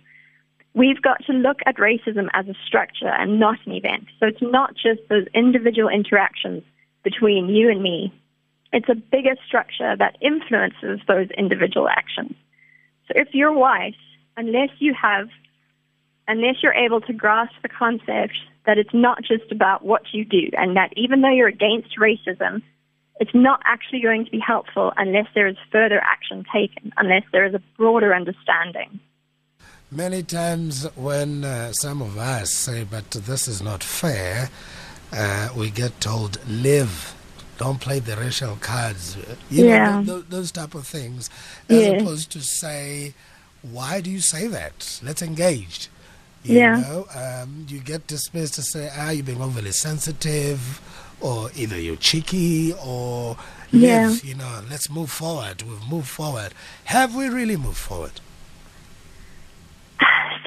We've 0.75 1.03
got 1.03 1.25
to 1.27 1.33
look 1.33 1.59
at 1.67 1.77
racism 1.77 2.29
as 2.33 2.47
a 2.47 2.55
structure 2.67 3.09
and 3.09 3.41
not 3.41 3.59
an 3.67 3.73
event. 3.73 4.05
So 4.21 4.27
it's 4.27 4.43
not 4.43 4.75
just 4.75 5.01
those 5.09 5.27
individual 5.35 5.89
interactions 5.89 6.63
between 7.03 7.49
you 7.49 7.71
and 7.71 7.83
me. 7.83 8.13
It's 8.73 8.89
a 8.89 8.95
bigger 8.95 9.35
structure 9.47 9.97
that 9.97 10.17
influences 10.21 11.01
those 11.09 11.29
individual 11.37 11.89
actions. 11.89 12.35
So 13.09 13.15
if 13.17 13.29
you're 13.33 13.53
white, 13.53 13.97
unless 14.37 14.71
you 14.79 14.95
have, 14.95 15.29
unless 16.29 16.57
you're 16.63 16.75
able 16.75 17.01
to 17.01 17.13
grasp 17.13 17.55
the 17.63 17.69
concept 17.69 18.35
that 18.67 18.79
it's 18.79 18.95
not 18.95 19.23
just 19.23 19.51
about 19.51 19.85
what 19.85 20.03
you 20.13 20.25
do 20.25 20.51
and 20.57 20.77
that 20.77 20.93
even 20.97 21.21
though 21.21 21.33
you're 21.33 21.49
against 21.49 21.99
racism, 21.99 22.63
it's 23.19 23.35
not 23.35 23.61
actually 23.65 24.01
going 24.01 24.25
to 24.25 24.31
be 24.31 24.39
helpful 24.39 24.93
unless 24.97 25.27
there 25.35 25.49
is 25.49 25.57
further 25.73 26.01
action 26.01 26.45
taken, 26.53 26.93
unless 26.97 27.25
there 27.33 27.45
is 27.45 27.55
a 27.55 27.63
broader 27.77 28.15
understanding. 28.15 29.01
Many 29.93 30.23
times, 30.23 30.85
when 30.95 31.43
uh, 31.43 31.73
some 31.73 32.01
of 32.01 32.17
us 32.17 32.53
say, 32.53 32.85
but 32.85 33.11
this 33.11 33.49
is 33.49 33.61
not 33.61 33.83
fair, 33.83 34.49
uh, 35.13 35.49
we 35.57 35.71
get 35.71 36.01
told, 36.01 36.39
live. 36.49 37.13
Don't 37.59 37.81
play 37.81 37.99
the 37.99 38.17
racial 38.17 38.57
cards. 38.61 39.17
You 39.51 39.67
yeah. 39.67 40.01
know, 40.01 40.21
those 40.21 40.53
type 40.53 40.77
of 40.77 40.87
things. 40.87 41.29
As 41.69 42.01
opposed 42.01 42.31
to 42.33 42.41
say, 42.41 43.15
why 43.63 44.01
do 44.01 44.11
you 44.11 44.21
say 44.21 44.47
that? 44.47 45.01
Let's 45.03 45.23
engage. 45.23 45.89
You 46.45 46.59
yeah. 46.59 46.81
know, 46.81 47.07
um, 47.13 47.67
you 47.69 47.81
get 47.81 48.07
dismissed 48.07 48.55
to 48.55 48.63
say, 48.63 48.91
ah, 48.97 49.11
you're 49.11 49.25
being 49.25 49.43
overly 49.43 49.73
sensitive, 49.73 50.81
or 51.21 51.51
either 51.57 51.79
you're 51.79 51.97
cheeky, 51.97 52.75
or 52.83 53.37
yeah. 53.73 54.07
live, 54.07 54.25
you 54.25 54.37
know, 54.37 54.61
let's 54.71 54.89
move 54.89 55.11
forward. 55.11 55.63
We've 55.63 55.87
moved 55.91 56.09
forward. 56.09 56.55
Have 56.85 57.17
we 57.17 57.29
really 57.29 57.57
moved 57.57 57.77
forward? 57.77 58.21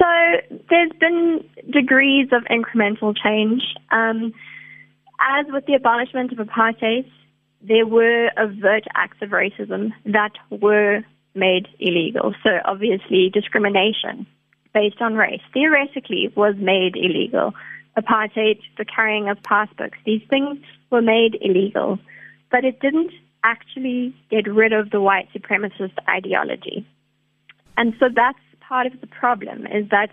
So 0.04 0.56
there's 0.68 0.92
been 1.00 1.44
degrees 1.70 2.28
of 2.32 2.42
incremental 2.44 3.16
change. 3.16 3.62
Um, 3.90 4.34
as 5.18 5.46
with 5.48 5.64
the 5.64 5.74
abolishment 5.74 6.30
of 6.32 6.38
apartheid, 6.46 7.10
there 7.62 7.86
were 7.86 8.30
overt 8.36 8.84
acts 8.94 9.16
of 9.22 9.30
racism 9.30 9.92
that 10.04 10.32
were 10.50 11.00
made 11.34 11.68
illegal. 11.78 12.34
So 12.42 12.50
obviously 12.66 13.30
discrimination 13.32 14.26
based 14.74 15.00
on 15.00 15.14
race 15.14 15.40
theoretically 15.54 16.30
was 16.36 16.54
made 16.58 16.96
illegal. 16.96 17.54
Apartheid, 17.96 18.60
the 18.76 18.84
carrying 18.84 19.30
of 19.30 19.38
passbooks, 19.40 19.96
these 20.04 20.22
things 20.28 20.58
were 20.90 21.00
made 21.00 21.38
illegal. 21.40 21.98
But 22.50 22.64
it 22.64 22.78
didn't 22.80 23.12
actually 23.42 24.14
get 24.30 24.46
rid 24.46 24.74
of 24.74 24.90
the 24.90 25.00
white 25.00 25.28
supremacist 25.32 25.94
ideology. 26.08 26.86
And 27.76 27.94
so 27.98 28.08
that's 28.14 28.38
part 28.68 28.86
of 28.86 29.00
the 29.00 29.06
problem 29.06 29.66
is 29.66 29.88
that 29.90 30.10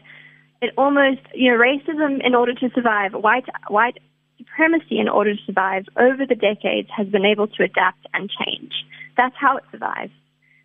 it 0.62 0.74
almost, 0.78 1.22
you 1.34 1.52
know, 1.52 1.58
racism 1.58 2.26
in 2.26 2.36
order 2.36 2.54
to 2.54 2.70
survive, 2.76 3.14
white, 3.14 3.46
white 3.68 3.98
supremacy 4.38 5.00
in 5.00 5.10
order 5.10 5.36
to 5.36 5.42
survive 5.46 5.86
over 5.98 6.26
the 6.26 6.36
decades 6.36 6.90
has 6.96 7.08
been 7.08 7.26
able 7.26 7.48
to 7.48 7.64
adapt 7.64 8.06
and 8.14 8.30
change. 8.30 8.74
That's 9.18 9.36
how 9.40 9.58
it 9.58 9.64
survives. 9.72 10.14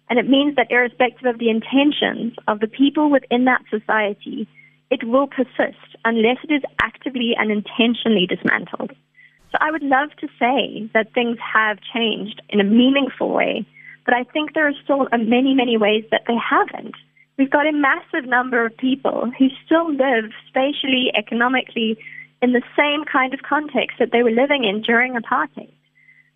And 0.08 0.18
it 0.18 0.28
means 0.28 0.56
that 0.56 0.70
irrespective 0.70 1.26
of 1.26 1.38
the 1.38 1.50
intentions 1.50 2.34
of 2.46 2.60
the 2.60 2.68
people 2.68 3.10
within 3.10 3.44
that 3.46 3.62
society, 3.70 4.46
it 4.90 5.02
will 5.04 5.26
persist 5.26 5.96
unless 6.04 6.38
it 6.44 6.52
is 6.52 6.62
actively 6.80 7.34
and 7.36 7.50
intentionally 7.50 8.26
dismantled. 8.26 8.92
So 9.50 9.58
I 9.60 9.70
would 9.70 9.82
love 9.82 10.10
to 10.20 10.28
say 10.38 10.88
that 10.94 11.12
things 11.12 11.38
have 11.40 11.78
changed 11.94 12.40
in 12.50 12.60
a 12.60 12.64
meaningful 12.64 13.30
way, 13.30 13.66
but 14.04 14.14
I 14.14 14.24
think 14.24 14.54
there 14.54 14.68
are 14.68 14.74
still 14.84 15.08
uh, 15.10 15.18
many, 15.18 15.54
many 15.54 15.76
ways 15.76 16.04
that 16.10 16.22
they 16.28 16.36
haven't. 16.36 16.94
We've 17.38 17.50
got 17.50 17.66
a 17.66 17.72
massive 17.72 18.28
number 18.28 18.64
of 18.64 18.76
people 18.76 19.30
who 19.38 19.48
still 19.64 19.90
live 19.90 20.30
spatially, 20.48 21.12
economically, 21.14 21.98
in 22.40 22.52
the 22.52 22.62
same 22.76 23.04
kind 23.04 23.34
of 23.34 23.40
context 23.42 23.98
that 23.98 24.10
they 24.10 24.22
were 24.22 24.30
living 24.30 24.64
in 24.64 24.82
during 24.82 25.14
apartheid. 25.14 25.72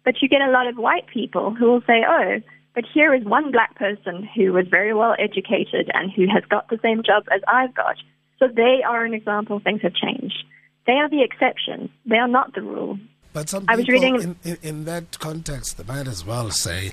But 0.05 0.21
you 0.21 0.29
get 0.29 0.43
a 0.43 0.51
lot 0.51 0.67
of 0.67 0.77
white 0.77 1.07
people 1.07 1.55
who 1.55 1.67
will 1.67 1.83
say, 1.87 2.05
oh, 2.07 2.41
but 2.75 2.85
here 2.93 3.15
is 3.15 3.25
one 3.25 3.51
black 3.51 3.77
person 3.77 4.29
who 4.35 4.53
was 4.53 4.67
very 4.71 4.95
well 4.95 5.15
educated 5.19 5.91
and 5.93 6.11
who 6.13 6.27
has 6.27 6.45
got 6.49 6.69
the 6.69 6.79
same 6.83 7.03
job 7.03 7.25
as 7.35 7.41
I've 7.49 7.75
got. 7.75 7.97
So 8.39 8.49
they 8.49 8.81
are 8.87 9.05
an 9.05 9.15
example 9.15 9.61
things 9.61 9.83
have 9.83 9.95
changed. 9.95 10.45
They 10.87 10.95
are 10.95 11.09
the 11.09 11.23
exception. 11.23 11.91
They 12.07 12.17
are 12.17 12.29
not 12.29 12.55
the 12.55 12.63
rule. 12.63 12.99
But 13.33 13.49
some 13.49 13.64
I 13.69 13.77
was 13.77 13.88
reading 13.88 14.16
in, 14.16 14.37
in, 14.43 14.59
in, 14.62 14.85
that 14.87 15.19
context, 15.21 15.79
they 15.79 15.85
might 15.85 16.09
as 16.09 16.25
well 16.25 16.51
say, 16.51 16.90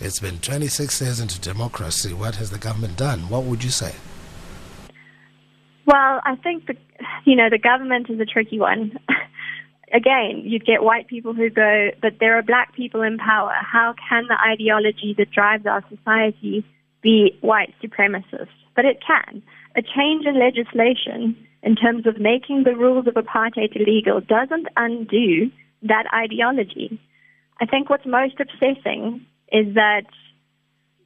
it's 0.00 0.20
been 0.20 0.38
26 0.38 1.00
years 1.00 1.18
into 1.18 1.40
democracy. 1.40 2.12
What 2.12 2.36
has 2.36 2.50
the 2.50 2.58
government 2.58 2.96
done? 2.96 3.28
What 3.28 3.42
would 3.44 3.64
you 3.64 3.70
say? 3.70 3.94
Well, 5.86 6.20
I 6.24 6.36
think 6.36 6.66
the, 6.66 6.76
you 7.24 7.34
know, 7.34 7.50
the 7.50 7.58
government 7.58 8.08
is 8.08 8.20
a 8.20 8.24
tricky 8.24 8.60
one. 8.60 8.92
again, 9.92 10.42
you'd 10.44 10.64
get 10.64 10.82
white 10.82 11.08
people 11.08 11.34
who 11.34 11.50
go, 11.50 11.90
but 12.00 12.14
there 12.20 12.38
are 12.38 12.42
black 12.42 12.74
people 12.74 13.02
in 13.02 13.18
power. 13.18 13.54
How 13.60 13.94
can 14.08 14.26
the 14.28 14.38
ideology 14.40 15.14
that 15.18 15.32
drives 15.32 15.66
our 15.66 15.84
society 15.88 16.64
be 17.02 17.36
white 17.40 17.74
supremacist? 17.82 18.48
But 18.76 18.84
it 18.84 18.98
can. 19.04 19.42
A 19.76 19.82
change 19.82 20.26
in 20.26 20.38
legislation 20.38 21.36
in 21.62 21.76
terms 21.76 22.06
of 22.06 22.20
making 22.20 22.64
the 22.64 22.76
rules 22.76 23.06
of 23.06 23.14
apartheid 23.14 23.74
illegal 23.74 24.20
doesn't 24.20 24.68
undo 24.76 25.50
that 25.82 26.04
ideology. 26.14 27.00
I 27.60 27.66
think 27.66 27.90
what's 27.90 28.06
most 28.06 28.34
upsetting 28.40 29.26
is 29.52 29.74
that 29.74 30.06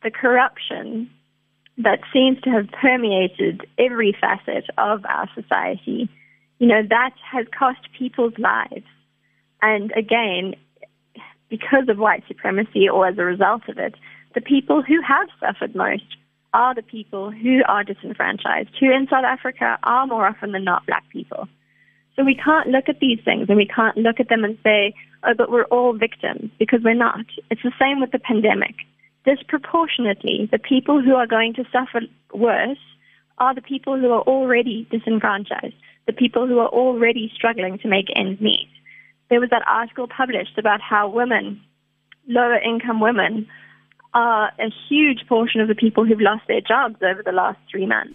the 0.03 0.11
corruption 0.11 1.11
that 1.79 2.01
seems 2.13 2.41
to 2.43 2.51
have 2.51 2.69
permeated 2.81 3.67
every 3.79 4.17
facet 4.21 4.65
of 4.79 5.05
our 5.07 5.29
society, 5.35 6.09
you 6.59 6.67
know, 6.67 6.83
that 6.89 7.15
has 7.31 7.47
cost 7.59 7.81
people's 7.99 8.35
lives. 8.39 8.87
And 9.61 9.93
again, 9.97 10.55
because 11.49 11.89
of 11.89 11.99
white 11.99 12.23
supremacy 12.29 12.89
or 12.89 13.09
as 13.09 13.19
a 13.19 13.25
result 13.25 13.63
of 13.69 13.79
it, 13.79 13.95
the 14.35 14.41
people 14.41 14.83
who 14.83 15.01
have 15.01 15.29
suffered 15.41 15.75
most 15.75 16.17
are 16.53 16.75
the 16.75 16.83
people 16.83 17.31
who 17.31 17.63
are 17.67 17.83
disenfranchised, 17.83 18.71
who 18.79 18.93
in 18.93 19.09
South 19.11 19.25
Africa 19.25 19.79
are 19.83 20.07
more 20.07 20.27
often 20.27 20.53
than 20.53 20.65
not 20.65 20.87
black 20.87 21.05
people. 21.11 21.49
We 22.25 22.35
can't 22.35 22.69
look 22.69 22.89
at 22.89 23.01
these 23.01 23.19
things 23.25 23.47
and 23.49 23.57
we 23.57 23.67
can't 23.67 23.97
look 23.97 24.19
at 24.19 24.29
them 24.29 24.45
and 24.45 24.59
say, 24.63 24.95
oh, 25.25 25.35
but 25.37 25.51
we're 25.51 25.65
all 25.65 25.93
victims, 25.93 26.51
because 26.59 26.81
we're 26.83 26.95
not. 26.95 27.27
It's 27.51 27.63
the 27.63 27.73
same 27.79 28.01
with 28.01 28.13
the 28.13 28.19
pandemic. 28.19 28.75
Disproportionately, 29.25 30.49
the 30.51 30.59
people 30.59 31.01
who 31.01 31.15
are 31.15 31.27
going 31.27 31.55
to 31.55 31.65
suffer 31.73 32.01
worse 32.33 32.79
are 33.39 33.55
the 33.55 33.63
people 33.63 33.99
who 33.99 34.11
are 34.11 34.23
already 34.23 34.87
disenfranchised, 34.91 35.75
the 36.07 36.13
people 36.13 36.47
who 36.47 36.59
are 36.59 36.69
already 36.69 37.33
struggling 37.35 37.79
to 37.79 37.89
make 37.89 38.07
ends 38.15 38.41
meet. 38.41 38.69
There 39.31 39.41
was 39.41 39.51
that 39.51 39.63
article 39.67 40.07
published 40.07 40.59
about 40.59 40.81
how 40.81 41.09
women, 41.09 41.61
lower 42.29 42.59
income 42.59 43.01
women, 43.01 43.49
are 44.13 44.53
a 44.59 44.71
huge 44.89 45.27
portion 45.29 45.61
of 45.61 45.69
the 45.69 45.75
people 45.75 46.05
who've 46.05 46.21
lost 46.21 46.43
their 46.47 46.61
jobs 46.61 46.97
over 47.03 47.23
the 47.25 47.33
last 47.33 47.59
three 47.71 47.87
months. 47.87 48.15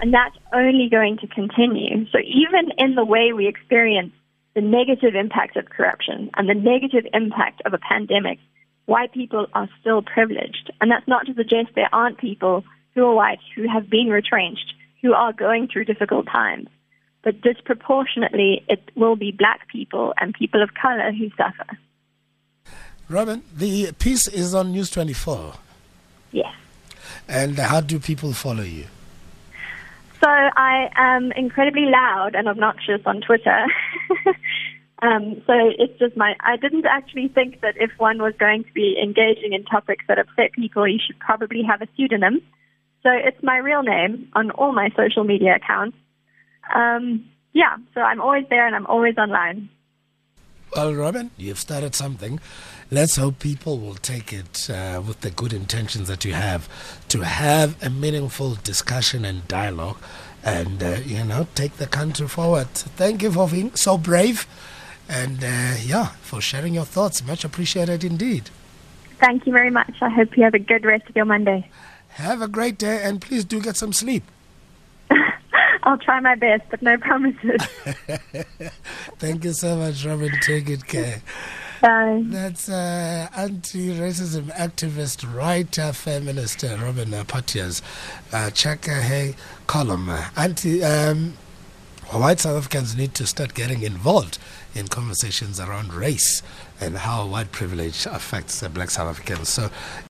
And 0.00 0.12
that's 0.12 0.36
only 0.52 0.88
going 0.90 1.18
to 1.18 1.26
continue. 1.26 2.06
So 2.10 2.18
even 2.18 2.70
in 2.78 2.94
the 2.94 3.04
way 3.04 3.32
we 3.34 3.48
experience 3.48 4.12
the 4.54 4.60
negative 4.60 5.14
impact 5.14 5.56
of 5.56 5.68
corruption 5.68 6.30
and 6.36 6.48
the 6.48 6.54
negative 6.54 7.10
impact 7.12 7.62
of 7.64 7.72
a 7.72 7.78
pandemic, 7.78 8.38
white 8.86 9.12
people 9.12 9.46
are 9.54 9.68
still 9.80 10.02
privileged. 10.02 10.70
And 10.80 10.90
that's 10.90 11.06
not 11.06 11.26
to 11.26 11.34
suggest 11.34 11.74
there 11.74 11.88
aren't 11.92 12.18
people 12.18 12.64
who 12.94 13.04
are 13.04 13.14
white 13.14 13.38
who 13.54 13.68
have 13.68 13.88
been 13.90 14.08
retrenched, 14.08 14.74
who 15.02 15.12
are 15.12 15.32
going 15.32 15.68
through 15.68 15.84
difficult 15.84 16.26
times. 16.26 16.68
But 17.22 17.40
disproportionately, 17.40 18.64
it 18.68 18.90
will 18.94 19.16
be 19.16 19.32
black 19.32 19.68
people 19.68 20.14
and 20.20 20.32
people 20.32 20.62
of 20.62 20.70
color 20.80 21.12
who 21.12 21.28
suffer. 21.30 21.78
Robyn, 23.08 23.42
the 23.54 23.92
piece 23.92 24.26
is 24.28 24.54
on 24.54 24.72
News 24.72 24.90
24. 24.90 25.54
Yes. 26.32 26.54
And 27.28 27.58
how 27.58 27.80
do 27.80 27.98
people 27.98 28.32
follow 28.32 28.62
you? 28.62 28.86
So 30.20 30.28
I 30.28 30.88
am 30.96 31.32
incredibly 31.32 31.86
loud 31.86 32.30
and 32.34 32.48
obnoxious 32.48 33.00
on 33.04 33.20
Twitter. 33.20 33.66
um, 35.02 35.42
so 35.46 35.52
it's 35.78 35.98
just 35.98 36.16
my. 36.16 36.34
I 36.40 36.56
didn't 36.56 36.86
actually 36.86 37.28
think 37.28 37.60
that 37.60 37.74
if 37.76 37.90
one 37.98 38.18
was 38.18 38.32
going 38.38 38.64
to 38.64 38.72
be 38.72 38.96
engaging 39.02 39.52
in 39.52 39.64
topics 39.64 40.04
that 40.08 40.18
upset 40.18 40.52
people, 40.52 40.88
you 40.88 40.98
should 41.04 41.18
probably 41.18 41.62
have 41.62 41.82
a 41.82 41.88
pseudonym. 41.96 42.40
So 43.02 43.10
it's 43.12 43.42
my 43.42 43.58
real 43.58 43.82
name 43.82 44.28
on 44.34 44.50
all 44.52 44.72
my 44.72 44.88
social 44.96 45.22
media 45.22 45.56
accounts. 45.56 45.96
Um, 46.74 47.24
yeah, 47.52 47.76
so 47.94 48.00
I'm 48.00 48.20
always 48.20 48.44
there 48.50 48.66
and 48.66 48.74
I'm 48.74 48.86
always 48.86 49.16
online. 49.16 49.68
Well, 50.76 50.92
Robyn, 50.94 51.30
you've 51.38 51.58
started 51.58 51.94
something. 51.94 52.38
Let's 52.90 53.16
hope 53.16 53.38
people 53.38 53.78
will 53.78 53.94
take 53.94 54.30
it 54.30 54.68
uh, 54.68 55.00
with 55.00 55.22
the 55.22 55.30
good 55.30 55.54
intentions 55.54 56.06
that 56.08 56.22
you 56.22 56.34
have 56.34 56.68
to 57.08 57.22
have 57.22 57.82
a 57.82 57.88
meaningful 57.88 58.58
discussion 58.62 59.24
and 59.24 59.48
dialogue 59.48 59.96
and, 60.44 60.82
uh, 60.82 60.98
you 61.02 61.24
know, 61.24 61.46
take 61.54 61.78
the 61.78 61.86
country 61.86 62.28
forward. 62.28 62.68
Thank 62.68 63.22
you 63.22 63.32
for 63.32 63.48
being 63.48 63.74
so 63.74 63.96
brave 63.96 64.46
and, 65.08 65.42
uh, 65.42 65.76
yeah, 65.82 66.08
for 66.20 66.42
sharing 66.42 66.74
your 66.74 66.84
thoughts. 66.84 67.26
Much 67.26 67.42
appreciated 67.42 68.04
indeed. 68.04 68.50
Thank 69.18 69.46
you 69.46 69.54
very 69.54 69.70
much. 69.70 69.94
I 70.02 70.10
hope 70.10 70.36
you 70.36 70.42
have 70.42 70.52
a 70.52 70.58
good 70.58 70.84
rest 70.84 71.08
of 71.08 71.16
your 71.16 71.24
Monday. 71.24 71.70
Have 72.08 72.42
a 72.42 72.48
great 72.48 72.76
day 72.76 73.00
and 73.02 73.22
please 73.22 73.46
do 73.46 73.62
get 73.62 73.78
some 73.78 73.94
sleep. 73.94 74.24
I'll 75.86 75.98
try 75.98 76.18
my 76.18 76.34
best, 76.34 76.64
but 76.68 76.82
no 76.82 76.98
promises. 77.08 77.62
Thank 79.18 79.44
you 79.44 79.52
so 79.52 79.76
much, 79.76 80.04
Robyn. 80.04 80.32
Take 80.42 80.66
good 80.66 80.86
care. 80.86 81.22
Bye. 81.80 82.22
That's 82.24 82.68
uh, 82.68 83.28
anti-racism 83.36 84.52
activist, 84.56 85.32
writer, 85.32 85.92
feminist 85.92 86.64
uh, 86.64 86.76
Robyn 86.80 87.12
Porteus. 87.26 87.82
Uh, 88.32 88.50
check 88.50 88.86
her 88.86 89.34
column. 89.68 90.10
Anti, 90.36 90.82
um, 90.82 91.34
white 92.10 92.40
South 92.40 92.56
Africans 92.56 92.96
need 92.96 93.14
to 93.14 93.26
start 93.26 93.54
getting 93.54 93.82
involved 93.82 94.38
in 94.74 94.88
conversations 94.88 95.60
around 95.60 95.92
race 95.94 96.42
and 96.80 96.98
how 96.98 97.26
white 97.26 97.52
privilege 97.52 98.06
affects 98.06 98.62
uh, 98.62 98.68
black 98.68 98.90
South 98.90 99.08
Africans. 99.08 99.48
So 99.48 99.70